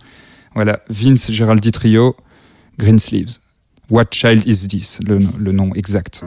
Voilà, 0.54 0.80
Vince 0.88 1.30
Geraldi 1.30 1.72
Trio, 1.72 2.16
Greensleeves. 2.78 3.40
What 3.90 4.06
Child 4.12 4.46
Is 4.46 4.68
This, 4.68 5.00
le, 5.06 5.18
le 5.38 5.52
nom 5.52 5.74
exact. 5.74 6.24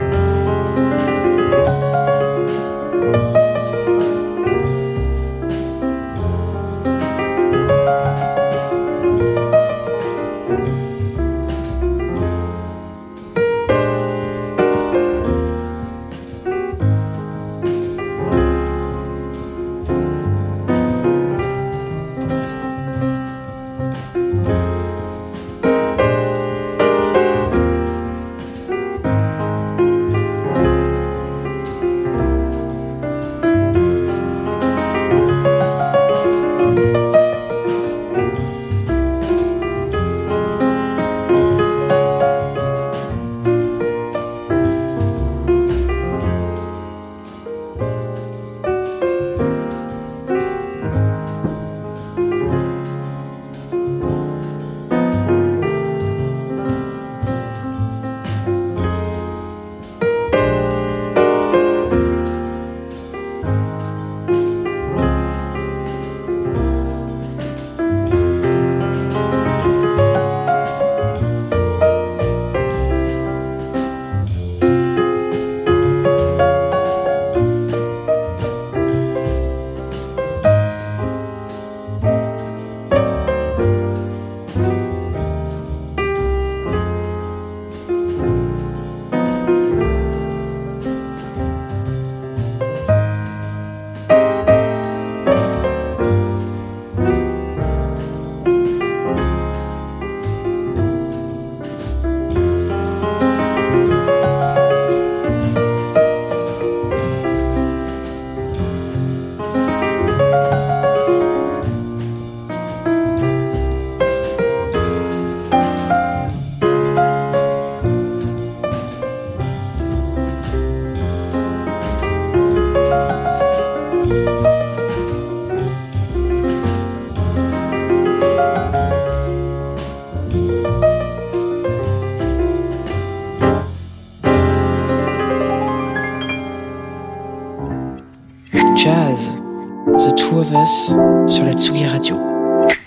Radio. 141.57 142.19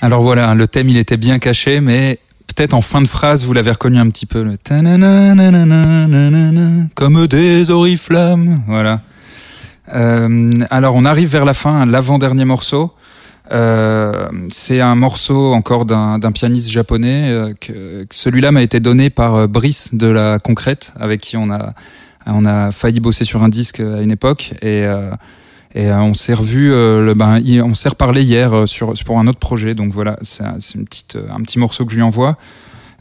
Alors 0.03 0.21
voilà, 0.21 0.55
le 0.55 0.69
thème 0.69 0.91
il 0.91 0.99
était 0.99 1.17
bien 1.17 1.39
caché, 1.39 1.81
mais 1.81 2.19
peut-être 2.49 2.75
en 2.75 2.83
fin 2.83 3.01
de 3.01 3.07
phrase 3.09 3.43
vous 3.47 3.55
l'avez 3.55 3.71
reconnu 3.71 3.97
un 3.97 4.11
petit 4.11 4.27
peu. 4.27 4.45
Comme 6.95 7.27
des 7.29 7.71
oriflammes. 7.71 8.63
Voilà. 8.67 9.01
Euh, 9.95 10.53
alors 10.69 10.97
on 10.97 11.07
arrive 11.07 11.31
vers 11.31 11.47
la 11.47 11.55
fin, 11.55 11.87
l'avant-dernier 11.87 12.45
morceau. 12.45 12.93
Euh, 13.53 14.29
c'est 14.51 14.83
un 14.83 14.97
morceau 14.97 15.55
encore 15.55 15.87
d'un 15.87 16.33
pianiste 16.33 16.69
japonais. 16.69 17.31
euh, 17.31 18.05
Celui-là 18.11 18.53
m'a 18.53 18.61
été 18.61 18.81
donné 18.81 19.09
par 19.09 19.49
Brice 19.49 19.95
de 19.95 20.09
la 20.09 20.39
Concrète, 20.39 20.93
avec 21.01 21.23
qui 21.23 21.39
on 21.39 21.51
a 21.51 21.73
on 22.27 22.45
a 22.45 22.71
failli 22.71 23.01
bosser 23.01 23.25
sur 23.25 23.43
un 23.43 23.49
disque 23.49 23.81
à 23.81 24.03
une 24.03 24.11
époque 24.11 24.53
et 24.61 24.85
et 25.75 25.91
euh, 25.91 26.01
on 26.01 26.15
s'est 26.15 26.35
revu, 26.35 26.73
euh, 26.73 27.05
le, 27.05 27.15
ben, 27.15 27.41
on 27.63 27.75
s'est 27.75 27.89
reparlé 27.89 28.23
hier 28.23 28.53
euh, 28.55 28.67
sur 28.67 28.93
pour 29.05 29.19
un 29.19 29.27
autre 29.27 29.39
projet. 29.39 29.75
Donc 29.75 29.93
voilà, 29.93 30.19
c'est 30.23 30.45
un, 30.45 30.57
c'est 30.59 30.75
une 30.75 30.87
petite 30.87 31.17
un 31.31 31.43
petit 31.43 31.59
morceau 31.59 31.85
que 31.85 31.93
je 31.93 31.97
lui 31.97 32.03
envoie. 32.03 32.37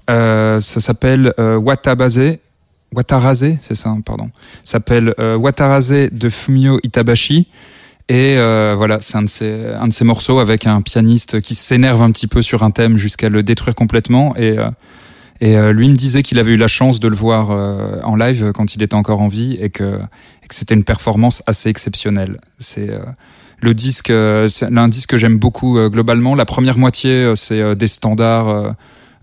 Ça 0.07 0.59
s'appelle 0.59 1.33
Watabase. 1.37 2.37
Watarase, 2.93 3.57
c'est 3.59 3.75
ça, 3.75 3.93
pardon. 4.05 4.29
Ça 4.63 4.73
s'appelle 4.73 5.13
Watarase 5.19 6.09
de 6.11 6.29
Fumio 6.29 6.79
Itabashi. 6.83 7.47
Et 8.09 8.37
euh, 8.37 8.73
voilà, 8.77 8.99
c'est 9.01 9.17
un 9.17 9.23
de 9.23 9.27
ces 9.27 9.65
un 9.77 9.87
de 9.87 9.93
ces 9.93 10.05
morceaux 10.05 10.39
avec 10.39 10.65
un 10.65 10.81
pianiste 10.81 11.41
qui 11.41 11.55
s'énerve 11.55 12.01
un 12.01 12.11
petit 12.11 12.27
peu 12.27 12.41
sur 12.41 12.63
un 12.63 12.71
thème 12.71 12.97
jusqu'à 12.97 13.27
le 13.27 13.43
détruire 13.43 13.75
complètement. 13.75 14.33
Et 14.37 14.57
euh, 14.57 14.69
et 15.41 15.57
euh, 15.57 15.71
lui 15.71 15.87
me 15.89 15.95
disait 15.95 16.23
qu'il 16.23 16.39
avait 16.39 16.53
eu 16.53 16.57
la 16.57 16.67
chance 16.67 16.99
de 16.99 17.07
le 17.07 17.15
voir 17.15 17.51
euh, 17.51 17.99
en 18.03 18.15
live 18.15 18.51
quand 18.53 18.75
il 18.75 18.83
était 18.83 18.95
encore 18.95 19.21
en 19.21 19.27
vie 19.27 19.57
et 19.59 19.69
que, 19.69 19.99
et 20.43 20.47
que 20.47 20.55
c'était 20.55 20.75
une 20.75 20.83
performance 20.83 21.43
assez 21.47 21.69
exceptionnelle. 21.69 22.39
C'est 22.57 22.89
euh, 22.89 22.99
le 23.61 23.73
disque, 23.73 24.09
euh, 24.09 24.47
c'est 24.49 24.65
un 24.65 24.87
disque 24.87 25.09
que 25.09 25.17
j'aime 25.17 25.37
beaucoup 25.37 25.77
euh, 25.77 25.89
globalement. 25.89 26.35
La 26.35 26.45
première 26.45 26.77
moitié, 26.77 27.11
euh, 27.11 27.35
c'est 27.35 27.61
euh, 27.61 27.75
des 27.75 27.87
standards 27.87 28.49
euh, 28.49 28.71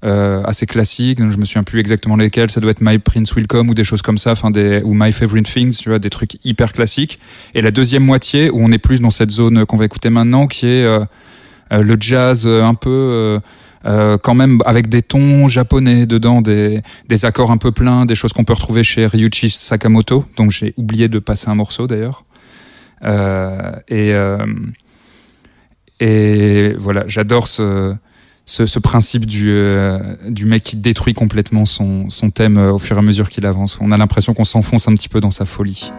euh, 0.04 0.42
assez 0.44 0.66
classiques. 0.66 1.18
Je 1.18 1.38
me 1.38 1.44
souviens 1.44 1.62
plus 1.62 1.80
exactement 1.80 2.16
lesquels. 2.16 2.50
Ça 2.50 2.60
doit 2.60 2.72
être 2.72 2.82
My 2.82 2.98
Prince 2.98 3.34
Will 3.34 3.46
Come 3.46 3.70
ou 3.70 3.74
des 3.74 3.84
choses 3.84 4.02
comme 4.02 4.18
ça, 4.18 4.32
enfin 4.32 4.50
des 4.50 4.82
ou 4.84 4.92
My 4.92 5.12
Favorite 5.12 5.46
Things, 5.46 5.76
tu 5.78 5.88
vois, 5.88 5.98
des 5.98 6.10
trucs 6.10 6.36
hyper 6.44 6.72
classiques. 6.72 7.18
Et 7.54 7.62
la 7.62 7.70
deuxième 7.70 8.04
moitié 8.04 8.50
où 8.50 8.58
on 8.60 8.70
est 8.72 8.78
plus 8.78 9.00
dans 9.00 9.10
cette 9.10 9.30
zone 9.30 9.64
qu'on 9.66 9.76
va 9.76 9.84
écouter 9.84 10.10
maintenant, 10.10 10.46
qui 10.46 10.66
est 10.66 10.84
euh, 10.84 11.04
euh, 11.72 11.82
le 11.82 11.96
jazz 11.98 12.42
euh, 12.44 12.62
un 12.62 12.74
peu 12.74 12.90
euh, 12.90 13.40
euh, 13.86 14.18
quand 14.18 14.34
même 14.34 14.60
avec 14.64 14.88
des 14.88 15.02
tons 15.02 15.48
japonais 15.48 16.06
dedans, 16.06 16.40
des, 16.40 16.82
des 17.08 17.24
accords 17.24 17.50
un 17.50 17.58
peu 17.58 17.70
pleins, 17.70 18.06
des 18.06 18.14
choses 18.14 18.32
qu'on 18.32 18.44
peut 18.44 18.54
retrouver 18.54 18.82
chez 18.82 19.06
Ryuichi 19.06 19.50
Sakamoto, 19.50 20.24
donc 20.36 20.50
j'ai 20.50 20.74
oublié 20.76 21.08
de 21.08 21.18
passer 21.18 21.48
un 21.48 21.54
morceau 21.54 21.86
d'ailleurs. 21.86 22.24
Euh, 23.04 23.72
et, 23.88 24.14
euh, 24.14 24.46
et 26.00 26.74
voilà, 26.78 27.04
j'adore 27.06 27.48
ce, 27.48 27.94
ce, 28.46 28.66
ce 28.66 28.78
principe 28.78 29.26
du, 29.26 29.50
euh, 29.50 29.98
du 30.28 30.44
mec 30.46 30.62
qui 30.62 30.76
détruit 30.76 31.14
complètement 31.14 31.66
son, 31.66 32.08
son 32.10 32.30
thème 32.30 32.56
au 32.56 32.78
fur 32.78 32.96
et 32.96 32.98
à 32.98 33.02
mesure 33.02 33.28
qu'il 33.28 33.46
avance. 33.46 33.78
On 33.80 33.90
a 33.92 33.96
l'impression 33.96 34.34
qu'on 34.34 34.44
s'enfonce 34.44 34.88
un 34.88 34.94
petit 34.94 35.08
peu 35.08 35.20
dans 35.20 35.30
sa 35.30 35.44
folie. 35.44 35.92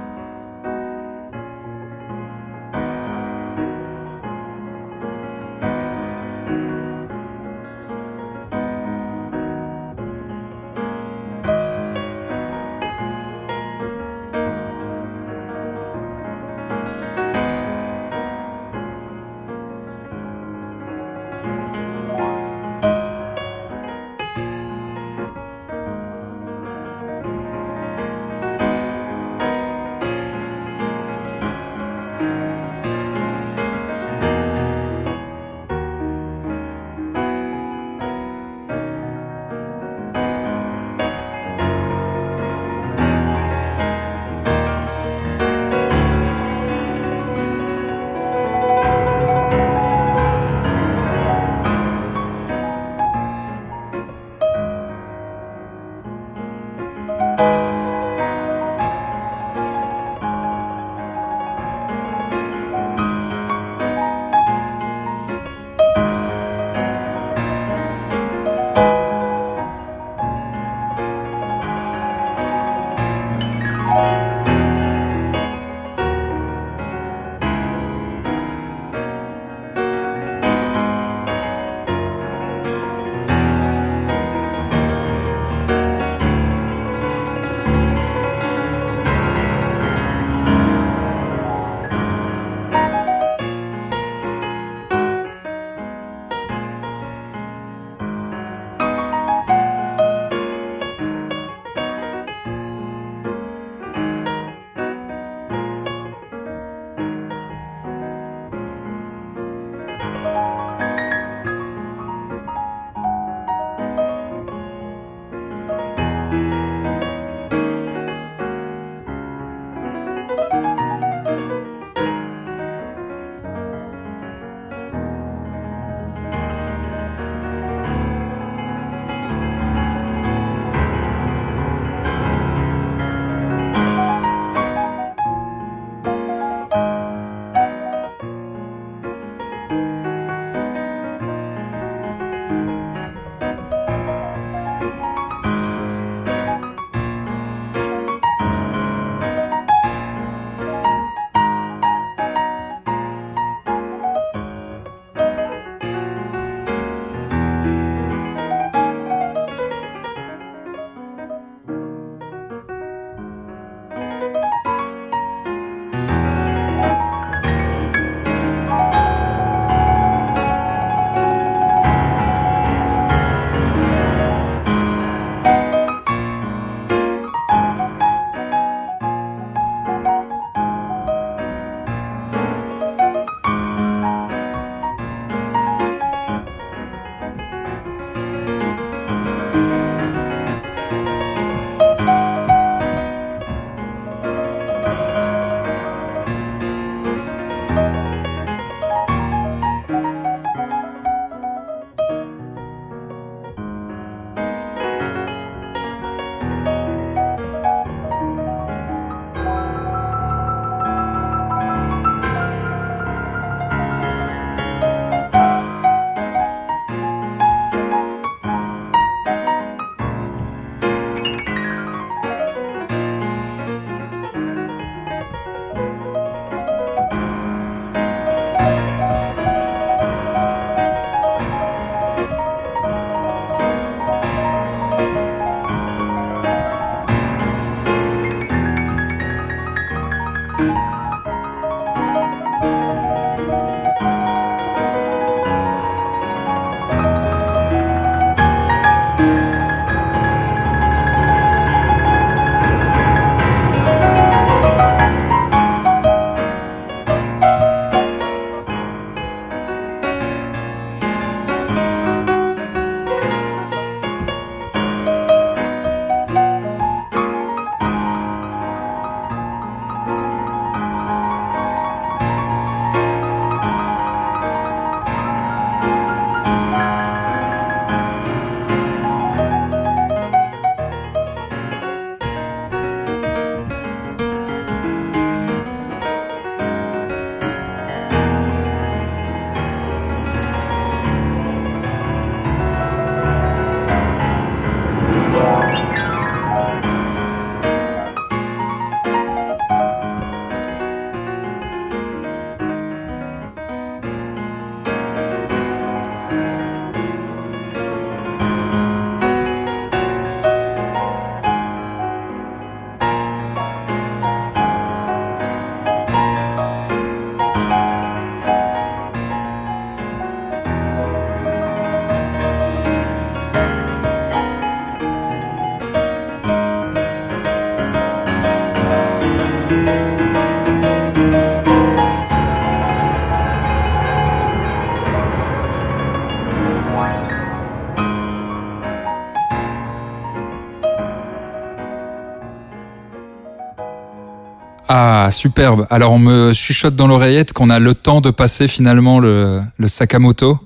Ah, 345.28 345.32
superbe. 345.32 345.88
Alors, 345.90 346.12
on 346.12 346.20
me 346.20 346.54
chuchote 346.54 346.96
dans 346.96 347.08
l'oreillette 347.08 347.52
qu'on 347.52 347.72
a 347.72 347.80
le 347.80 347.96
temps 347.96 348.22
de 348.22 348.30
passer 348.30 348.68
finalement 348.68 349.20
le, 349.20 349.60
le 349.80 349.88
Sakamoto. 349.88 350.60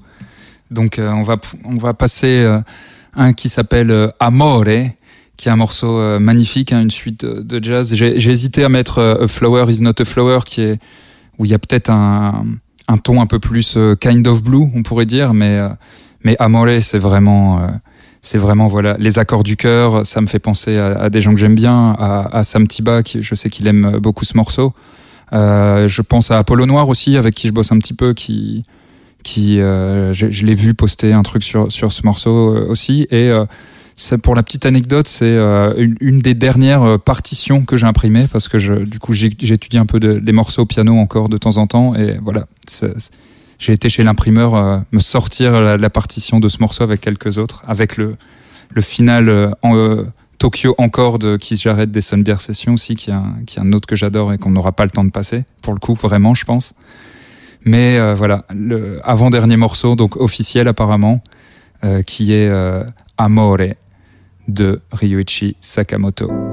Donc, 0.69 0.99
euh, 0.99 1.09
on, 1.11 1.23
va, 1.23 1.37
on 1.63 1.77
va 1.77 1.93
passer 1.93 2.41
euh, 2.43 2.59
un 3.15 3.31
qui 3.31 3.47
s'appelle 3.47 3.89
euh, 3.89 4.09
Amore, 4.19 4.65
qui 5.37 5.47
est 5.47 5.51
un 5.51 5.55
morceau 5.55 5.97
euh, 5.97 6.19
magnifique, 6.19 6.73
hein, 6.73 6.81
une 6.81 6.91
suite 6.91 7.23
de, 7.23 7.63
jazz. 7.63 7.95
J'ai 7.95 8.29
hésité 8.29 8.65
à 8.65 8.67
mettre 8.67 8.97
euh, 8.97 9.23
A 9.23 9.27
Flower 9.29 9.63
is 9.71 9.81
not 9.81 9.93
a 9.97 10.03
Flower, 10.03 10.39
qui 10.45 10.59
est, 10.59 10.79
où 11.37 11.45
il 11.45 11.51
y 11.51 11.53
a 11.53 11.59
peut-être 11.59 11.89
un, 11.89 12.43
un 12.89 12.97
ton 12.97 13.21
un 13.21 13.27
peu 13.27 13.39
plus 13.39 13.77
euh, 13.77 13.95
kind 13.95 14.27
of 14.27 14.43
blue, 14.43 14.67
on 14.75 14.83
pourrait 14.83 15.05
dire, 15.05 15.33
mais, 15.33 15.57
mais 16.25 16.35
Amore, 16.37 16.81
c'est 16.81 16.99
vraiment. 16.99 17.79
C'est 18.21 18.37
vraiment 18.37 18.67
voilà 18.67 18.95
les 18.99 19.19
accords 19.19 19.43
du 19.43 19.55
cœur. 19.55 20.05
Ça 20.05 20.21
me 20.21 20.27
fait 20.27 20.39
penser 20.39 20.77
à, 20.77 21.09
des 21.09 21.21
gens 21.21 21.33
que 21.33 21.39
j'aime 21.39 21.55
bien, 21.55 21.95
à, 21.97 22.43
Sam 22.43 22.67
Tiba, 22.67 23.03
qui 23.03 23.23
je 23.23 23.35
sais 23.35 23.49
qu'il 23.49 23.67
aime 23.67 23.97
beaucoup 23.99 24.25
ce 24.25 24.35
morceau. 24.35 24.73
Euh, 25.31 25.87
je 25.87 26.01
pense 26.01 26.31
à 26.31 26.39
Apollo 26.39 26.65
Noir 26.65 26.89
aussi, 26.89 27.15
avec 27.15 27.35
qui 27.35 27.47
je 27.47 27.53
bosse 27.53 27.71
un 27.71 27.79
petit 27.79 27.93
peu, 27.93 28.13
qui 28.13 28.65
qui 29.21 29.59
euh, 29.59 30.13
je, 30.13 30.45
l'ai 30.45 30.55
vu 30.55 30.73
poster 30.73 31.11
un 31.11 31.23
truc 31.23 31.43
sur 31.43 31.71
sur 31.71 31.91
ce 31.91 32.05
morceau 32.05 32.55
euh, 32.55 32.67
aussi. 32.69 33.07
Et 33.11 33.31
pour 34.23 34.33
la 34.33 34.43
petite 34.43 34.65
anecdote, 34.65 35.07
c'est 35.07 35.37
une, 35.77 36.19
des 36.19 36.33
dernières 36.33 36.99
partitions 36.99 37.65
que 37.65 37.75
j'ai 37.75 37.85
imprimées 37.85 38.27
parce 38.31 38.47
que 38.47 38.85
du 38.85 38.97
coup 38.99 39.13
j'étudie 39.13 39.77
un 39.77 39.85
peu 39.85 39.99
de, 39.99 40.19
des 40.19 40.31
morceaux 40.31 40.61
au 40.61 40.65
piano 40.65 40.97
encore 40.97 41.27
de 41.27 41.37
temps 41.37 41.57
en 41.57 41.67
temps 41.67 41.95
et 41.95 42.17
voilà. 42.23 42.47
J'ai 43.59 43.73
été 43.73 43.89
chez 43.89 44.03
l'imprimeur 44.03 44.55
euh, 44.55 44.79
me 44.91 44.99
sortir 44.99 45.61
la, 45.61 45.77
la 45.77 45.89
partition 45.89 46.39
de 46.39 46.49
ce 46.49 46.57
morceau 46.59 46.83
avec 46.83 47.01
quelques 47.01 47.37
autres, 47.37 47.63
avec 47.67 47.97
le, 47.97 48.15
le 48.71 48.81
final 48.81 49.29
euh, 49.29 49.51
en, 49.61 49.75
euh, 49.75 50.05
Tokyo 50.39 50.73
encore 50.77 51.19
de 51.19 51.35
Keith 51.35 51.59
Jarrett 51.59 51.91
des 51.91 52.01
Sunbear 52.01 52.41
Sessions 52.41 52.73
aussi, 52.73 52.95
qui 52.95 53.09
est, 53.09 53.13
un, 53.13 53.35
qui 53.45 53.59
est 53.59 53.61
un 53.61 53.73
autre 53.73 53.87
que 53.87 53.97
j'adore 53.97 54.31
et 54.33 54.37
qu'on 54.37 54.51
n'aura 54.51 54.71
pas 54.71 54.85
le 54.85 54.89
temps 54.89 55.03
de 55.03 55.11
passer, 55.11 55.43
pour 55.61 55.73
le 55.73 55.79
coup, 55.79 55.93
vraiment, 55.93 56.33
je 56.33 56.45
pense. 56.45 56.73
Mais 57.65 57.99
euh, 57.99 58.15
voilà, 58.15 58.45
le 58.55 59.01
avant-dernier 59.03 59.57
morceau, 59.57 59.95
donc 59.95 60.15
officiel 60.15 60.69
apparemment, 60.69 61.21
euh, 61.83 62.01
qui 62.01 62.33
est 62.33 62.47
euh, 62.47 62.83
Amore 63.17 63.57
de 64.47 64.81
Ryuichi 64.93 65.57
Sakamoto. 65.59 66.48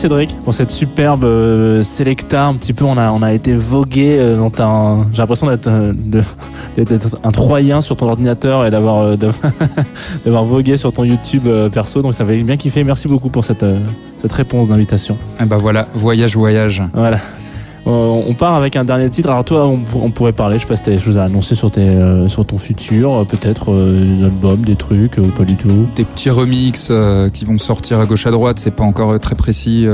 Cédric 0.00 0.34
pour 0.44 0.54
cette 0.54 0.70
superbe 0.70 1.24
euh, 1.24 1.84
sélecta. 1.84 2.46
Un 2.46 2.54
petit 2.54 2.72
peu, 2.72 2.86
on 2.86 2.96
a, 2.96 3.10
on 3.12 3.20
a 3.20 3.34
été 3.34 3.52
vogué 3.54 4.16
euh, 4.18 4.34
dans 4.34 4.48
ta. 4.48 4.96
J'ai 5.12 5.18
l'impression 5.18 5.46
d'être 5.46 5.66
euh, 5.66 5.92
d'être 6.74 7.18
un 7.22 7.32
Troyen 7.32 7.82
sur 7.82 7.98
ton 7.98 8.08
ordinateur 8.08 8.64
et 8.64 8.70
d'avoir 8.70 9.02
euh, 9.02 9.16
d'avoir 10.24 10.44
vogué 10.44 10.78
sur 10.78 10.90
ton 10.94 11.04
YouTube 11.04 11.42
euh, 11.46 11.68
perso. 11.68 12.00
Donc 12.00 12.14
ça 12.14 12.24
fait 12.24 12.42
bien 12.42 12.56
kiffé. 12.56 12.82
Merci 12.82 13.08
beaucoup 13.08 13.28
pour 13.28 13.44
cette 13.44 13.62
euh, 13.62 13.78
cette 14.22 14.32
réponse 14.32 14.68
d'invitation. 14.68 15.18
Et 15.38 15.44
bah 15.44 15.58
voilà, 15.58 15.86
voyage, 15.92 16.34
voyage. 16.34 16.82
Voilà. 16.94 17.18
Euh, 17.86 17.90
on 18.28 18.34
part 18.34 18.54
avec 18.54 18.76
un 18.76 18.84
dernier 18.84 19.08
titre. 19.10 19.30
Alors 19.30 19.44
toi, 19.44 19.66
on, 19.66 19.78
pour- 19.78 20.04
on 20.04 20.10
pourrait 20.10 20.32
parler. 20.32 20.56
Je 20.56 20.62
sais 20.62 20.68
pas 20.68 20.76
si 20.76 20.82
t'as 20.82 20.90
des 20.90 20.98
choses 20.98 21.18
à 21.18 21.24
annoncer 21.24 21.54
sur 21.54 21.70
euh, 21.78 22.28
ton 22.46 22.58
futur, 22.58 23.12
euh, 23.14 23.24
peut-être 23.24 23.72
des 23.74 24.24
albums, 24.24 24.60
des 24.64 24.76
trucs, 24.76 25.16
pas 25.36 25.44
du 25.44 25.56
tout. 25.56 25.86
Des 25.96 26.04
petits 26.04 26.30
remixes 26.30 26.92
qui 27.32 27.44
vont 27.44 27.58
sortir 27.58 27.98
à 28.00 28.06
gauche 28.06 28.26
à 28.26 28.30
droite, 28.30 28.58
c'est 28.58 28.74
pas 28.74 28.84
encore 28.84 29.18
très 29.20 29.34
précis. 29.34 29.86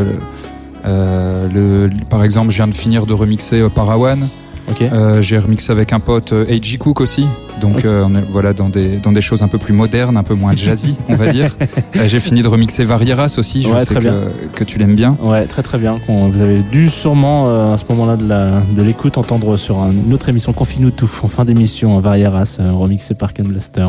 par 0.82 2.24
exemple, 2.24 2.51
je 2.51 2.57
viens 2.57 2.68
de 2.68 2.74
finir 2.74 3.07
de 3.07 3.14
remixer 3.14 3.68
Parawan. 3.74 4.26
Ok. 4.69 4.83
Euh, 4.83 5.23
J'ai 5.23 5.39
remixé 5.39 5.71
avec 5.73 5.93
un 5.93 6.01
pote 6.01 6.33
euh, 6.33 6.45
A.G. 6.49 6.77
Cook 6.79 7.01
aussi. 7.01 7.25
Donc 7.61 7.85
euh, 7.85 8.05
on 8.07 8.14
est 8.14 8.25
voilà 8.31 8.53
dans 8.53 8.69
des 8.69 8.99
dans 8.99 9.12
des 9.12 9.21
choses 9.23 9.43
un 9.43 9.49
peu 9.49 9.57
plus 9.59 9.73
modernes, 9.73 10.17
un 10.17 10.23
peu 10.23 10.35
moins 10.35 10.55
jazzy, 10.55 10.97
on 11.09 11.14
va 11.14 11.29
dire. 11.29 11.57
Euh, 11.97 12.07
J'ai 12.07 12.21
fini 12.21 12.43
de 12.43 12.49
remixer 12.49 12.85
Varieras 12.85 13.37
aussi. 13.39 13.62
Je 13.62 13.69
Ouais, 13.69 13.79
sais 13.79 13.87
très 13.87 13.95
que, 13.97 14.01
bien. 14.01 14.14
que 14.55 14.64
tu 14.64 14.79
l'aimes 14.79 14.97
bien. 14.97 15.17
Ouais, 15.23 15.47
très 15.47 15.62
très 15.62 15.79
bien. 15.79 15.97
Vous 16.09 16.43
avez 16.43 16.61
dû 16.71 16.91
sûrement 16.91 17.49
euh, 17.49 17.73
à 17.73 17.77
ce 17.79 17.85
moment-là 17.89 18.17
de 18.17 18.29
la- 18.29 18.61
de 18.61 18.83
l'écoute 18.83 19.17
entendre 19.17 19.57
sur 19.57 19.79
un- 19.79 19.93
une 19.93 20.12
autre 20.12 20.29
émission 20.29 20.53
Confine-nous 20.53 20.91
tout 20.91 21.09
en 21.23 21.29
fin 21.29 21.45
d'émission 21.47 21.99
Varieras 22.01 22.59
euh, 22.61 22.73
remixé 22.73 23.14
par 23.14 23.33
Ken 23.33 23.47
Blaster. 23.47 23.87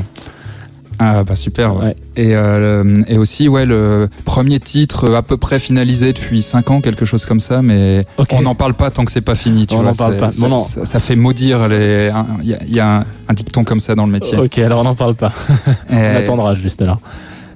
Ah 1.00 1.24
bah 1.24 1.36
super. 1.36 1.76
ouais. 1.76 1.86
Ouais. 1.86 1.96
Et 2.16 2.36
euh, 2.36 2.96
et 3.08 3.18
aussi 3.18 3.48
ouais 3.48 3.66
le 3.66 4.10
premier 4.26 4.60
titre 4.60 5.10
euh, 5.10 5.16
à 5.16 5.22
peu 5.22 5.38
près 5.38 5.60
finalisé 5.60 6.14
depuis 6.14 6.42
5 6.42 6.72
ans, 6.72 6.82
quelque 6.82 7.06
chose 7.06 7.26
comme 7.26 7.40
ça, 7.40 7.62
mais 7.62 8.02
on 8.32 8.42
n'en 8.42 8.56
parle 8.56 8.74
pas 8.74 8.90
tant 8.90 9.06
que 9.06 9.12
c'est 9.12 9.22
pas 9.22 9.36
fini. 9.36 9.68
Tu 9.68 9.76
On 9.76 9.82
vois, 9.82 9.92
n'en 9.92 9.96
parle 9.96 10.18
pas. 10.18 10.32
Ça, 10.32 10.42
Non, 10.42 10.50
non. 10.50 10.60
Ça, 10.60 10.86
ça 10.86 11.00
fait 11.00 11.16
maudire 11.16 11.68
les. 11.68 12.12
Il 12.44 12.58
y 12.68 12.76
y 12.76 12.80
a 12.80 13.06
un, 13.28 13.34
dicton 13.34 13.64
comme 13.64 13.80
ça 13.80 13.96
dans 13.96 14.06
le 14.06 14.12
métier. 14.12 14.38
Ok, 14.38 14.58
alors 14.60 14.80
on 14.80 14.84
n'en 14.84 14.96
parle 14.96 15.16
pas. 15.16 15.32
On 15.90 16.16
attendra 16.16 16.56
juste 16.56 16.82
alors. 16.82 17.00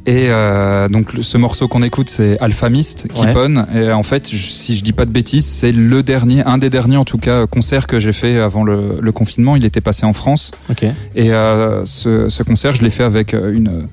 Et 0.08 0.30
euh, 0.30 0.88
donc 0.90 1.10
ce 1.22 1.38
morceau 1.38 1.68
qu'on 1.68 1.84
écoute, 1.84 2.10
c'est 2.10 2.40
Alphamist, 2.40 3.08
Ouais. 3.16 3.28
Keep 3.28 3.36
On. 3.38 3.66
Et 3.76 3.92
en 3.92 4.02
fait, 4.04 4.26
si 4.28 4.76
je 4.76 4.84
dis 4.84 4.94
pas 4.94 5.06
de 5.06 5.12
bêtises, 5.12 5.46
c'est 5.46 5.72
le 5.72 6.02
dernier, 6.02 6.42
un 6.44 6.58
des 6.58 6.70
derniers 6.72 6.98
en 6.98 7.06
tout 7.06 7.20
cas, 7.20 7.46
concert 7.46 7.86
que 7.86 8.00
j'ai 8.00 8.12
fait 8.14 8.40
avant 8.40 8.64
le, 8.64 8.98
le 9.00 9.12
confinement. 9.12 9.56
Il 9.56 9.64
était 9.64 9.82
passé 9.82 10.06
en 10.06 10.14
France. 10.14 10.52
Ok. 10.72 10.84
Et 11.16 11.32
euh, 11.32 11.86
ce, 11.86 12.30
ce 12.30 12.42
concert, 12.42 12.74
je 12.76 12.82
l'ai 12.84 12.90
fait 12.90 13.04
avec 13.04 13.36
euh, 13.36 13.54
une, 13.54 13.86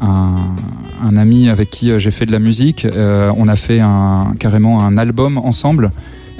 un, 0.00 0.36
un 1.02 1.16
ami 1.16 1.48
avec 1.48 1.70
qui 1.70 1.90
euh, 1.90 1.98
j'ai 1.98 2.12
fait 2.12 2.26
de 2.26 2.32
la 2.32 2.38
musique. 2.38 2.84
Euh, 2.84 3.32
on 3.36 3.48
a 3.48 3.56
fait 3.56 3.80
un, 3.80 4.34
carrément 4.38 4.84
un 4.84 4.96
album 4.96 5.38
ensemble 5.38 5.90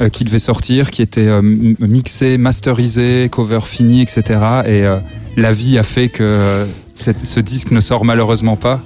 euh, 0.00 0.08
qui 0.10 0.22
devait 0.22 0.38
sortir, 0.38 0.90
qui 0.92 1.02
était 1.02 1.26
euh, 1.26 1.42
mixé, 1.42 2.38
masterisé, 2.38 3.28
cover 3.32 3.60
fini, 3.64 4.00
etc. 4.00 4.22
Et 4.66 4.84
euh, 4.84 4.98
la 5.36 5.52
vie 5.52 5.76
a 5.78 5.82
fait 5.82 6.08
que 6.08 6.64
cette- 6.94 7.24
ce 7.26 7.40
disque 7.40 7.72
ne 7.72 7.80
sort 7.80 8.04
malheureusement 8.04 8.54
pas. 8.56 8.80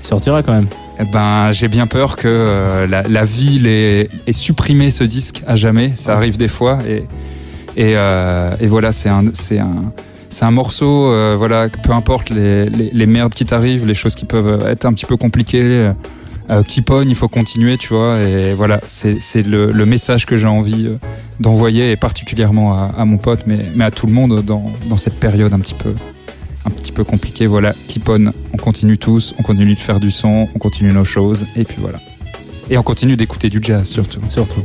Il 0.00 0.06
sortira 0.06 0.42
quand 0.42 0.52
même. 0.52 0.68
Eh 1.00 1.04
ben, 1.12 1.52
j'ai 1.52 1.68
bien 1.68 1.86
peur 1.86 2.16
que 2.16 2.26
euh, 2.28 2.86
la, 2.86 3.02
la 3.02 3.24
vie 3.24 3.58
l'ait 3.60 4.08
ait 4.26 4.32
supprimé 4.32 4.90
ce 4.90 5.04
disque 5.04 5.42
à 5.46 5.54
jamais. 5.54 5.92
Ça 5.94 6.16
arrive 6.16 6.36
des 6.36 6.48
fois 6.48 6.78
et 6.88 7.04
et, 7.76 7.92
euh, 7.94 8.54
et 8.60 8.66
voilà, 8.66 8.90
c'est 8.92 9.08
un 9.08 9.24
c'est 9.32 9.58
un 9.58 9.92
c'est 10.28 10.44
un 10.44 10.50
morceau. 10.50 11.12
euh, 11.12 11.36
voilà, 11.38 11.68
peu 11.84 11.92
importe 11.92 12.30
les, 12.30 12.68
les, 12.68 12.90
les 12.92 13.06
merdes 13.06 13.34
qui 13.34 13.44
t'arrivent, 13.44 13.86
les 13.86 13.94
choses 13.94 14.14
qui 14.14 14.24
peuvent 14.24 14.66
être 14.66 14.84
un 14.86 14.92
petit 14.92 15.06
peu 15.06 15.16
compliquées. 15.16 15.92
Euh, 16.50 16.62
keep 16.62 16.90
on, 16.90 17.02
il 17.02 17.14
faut 17.14 17.28
continuer, 17.28 17.76
tu 17.76 17.92
vois. 17.94 18.18
Et 18.18 18.54
voilà, 18.54 18.80
c'est 18.86 19.20
c'est 19.20 19.46
le, 19.46 19.70
le 19.70 19.86
message 19.86 20.26
que 20.26 20.36
j'ai 20.36 20.46
envie 20.46 20.86
euh, 20.86 20.96
d'envoyer, 21.40 21.92
et 21.92 21.96
particulièrement 21.96 22.72
à, 22.72 22.90
à 22.96 23.04
mon 23.04 23.18
pote, 23.18 23.44
mais, 23.46 23.60
mais 23.76 23.84
à 23.84 23.90
tout 23.90 24.06
le 24.06 24.14
monde 24.14 24.42
dans, 24.42 24.64
dans 24.88 24.96
cette 24.96 25.20
période 25.20 25.52
un 25.52 25.60
petit 25.60 25.74
peu 25.74 25.94
un 26.68 26.70
petit 26.70 26.92
peu 26.92 27.04
compliquée. 27.04 27.46
Voilà, 27.46 27.74
keep 27.88 28.08
on, 28.08 28.26
on 28.52 28.56
continue 28.56 28.98
tous, 28.98 29.34
on 29.38 29.42
continue 29.42 29.74
de 29.74 29.78
faire 29.78 30.00
du 30.00 30.10
son, 30.10 30.48
on 30.54 30.58
continue 30.58 30.92
nos 30.92 31.04
choses, 31.04 31.46
et 31.56 31.64
puis 31.64 31.76
voilà. 31.80 31.98
Et 32.70 32.76
on 32.76 32.82
continue 32.82 33.16
d'écouter 33.16 33.48
du 33.48 33.60
jazz 33.62 33.88
surtout. 33.88 34.20
Surtout. 34.28 34.62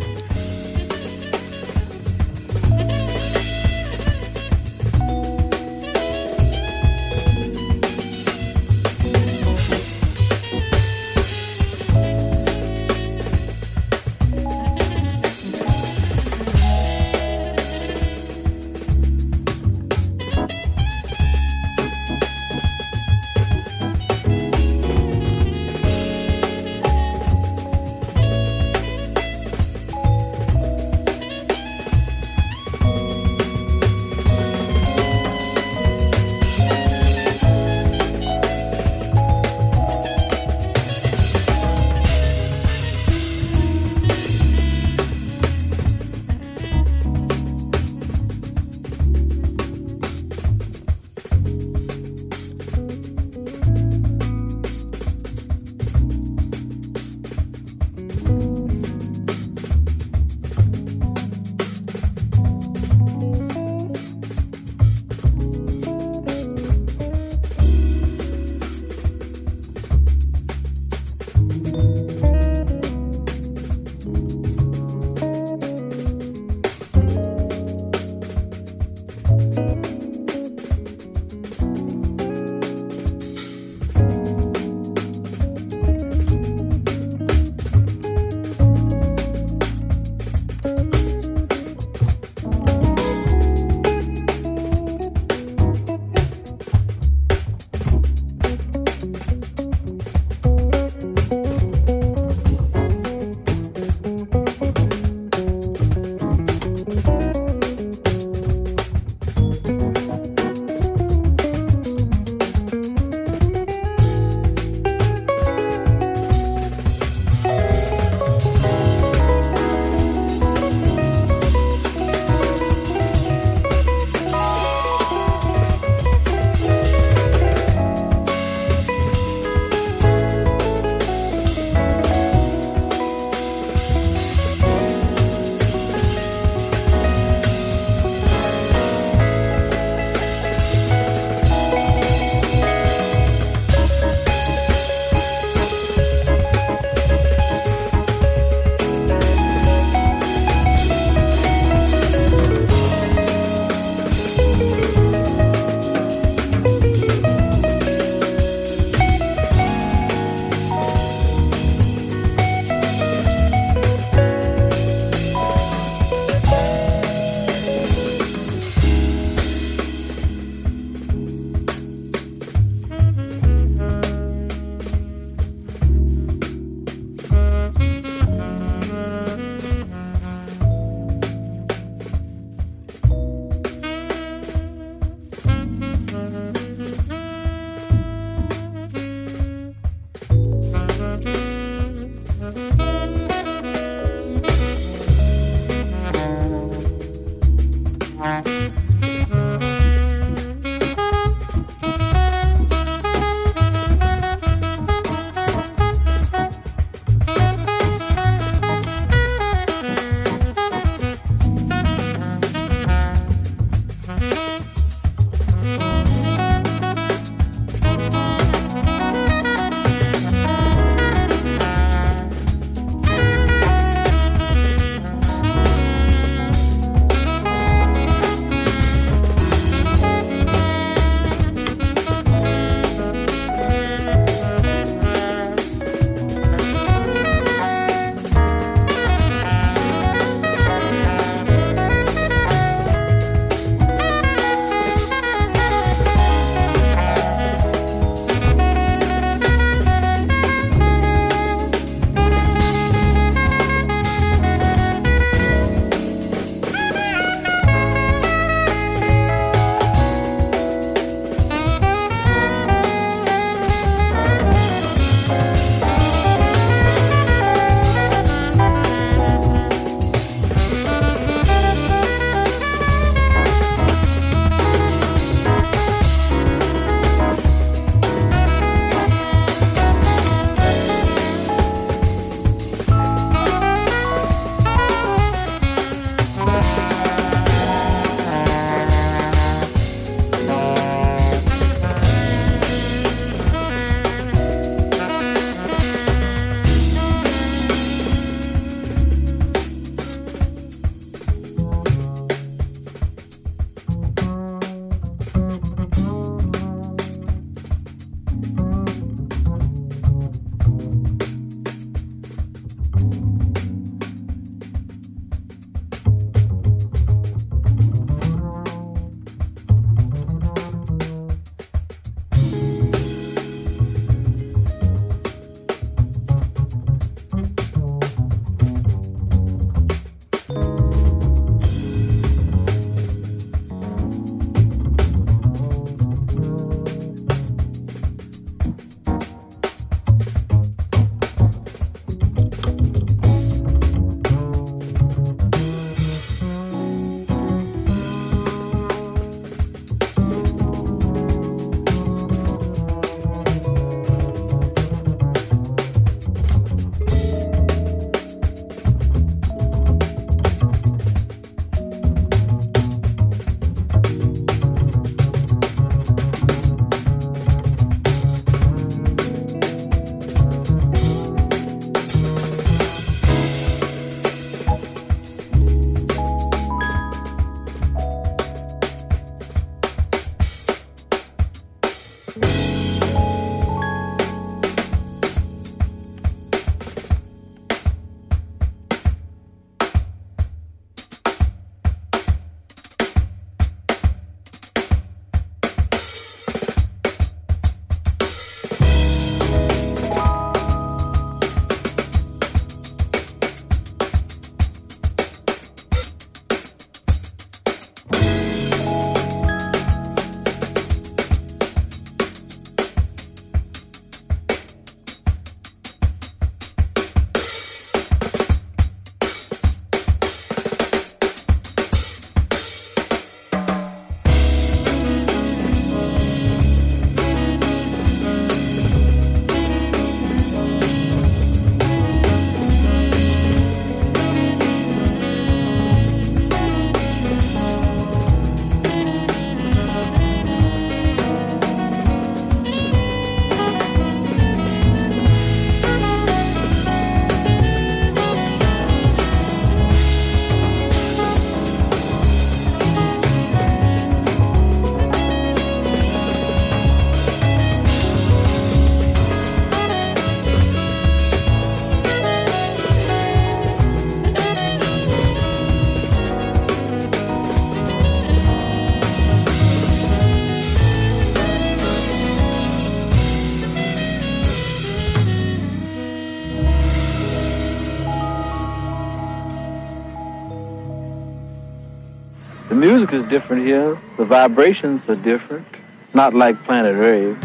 Is 483.13 483.23
different 483.29 483.65
here. 483.65 483.97
The 484.17 484.25
vibrations 484.25 485.07
are 485.07 485.15
different. 485.15 485.67
Not 486.13 486.33
like 486.33 486.61
Planet 486.65 486.97
Rave. 486.97 487.39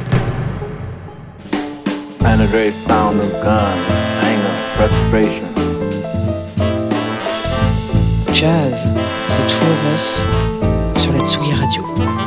Planet 2.19 2.51
Rave 2.51 2.75
sound 2.87 3.21
of 3.21 3.31
guns, 3.43 3.87
anger, 4.25 4.57
frustration. 4.77 5.47
Jazz, 8.35 8.85
The 9.37 9.45
Two 9.49 9.67
of 9.75 9.85
Us, 9.93 10.25
sur 11.01 11.13
la 11.13 11.25
Tsugi 11.25 11.53
Radio. 11.53 12.18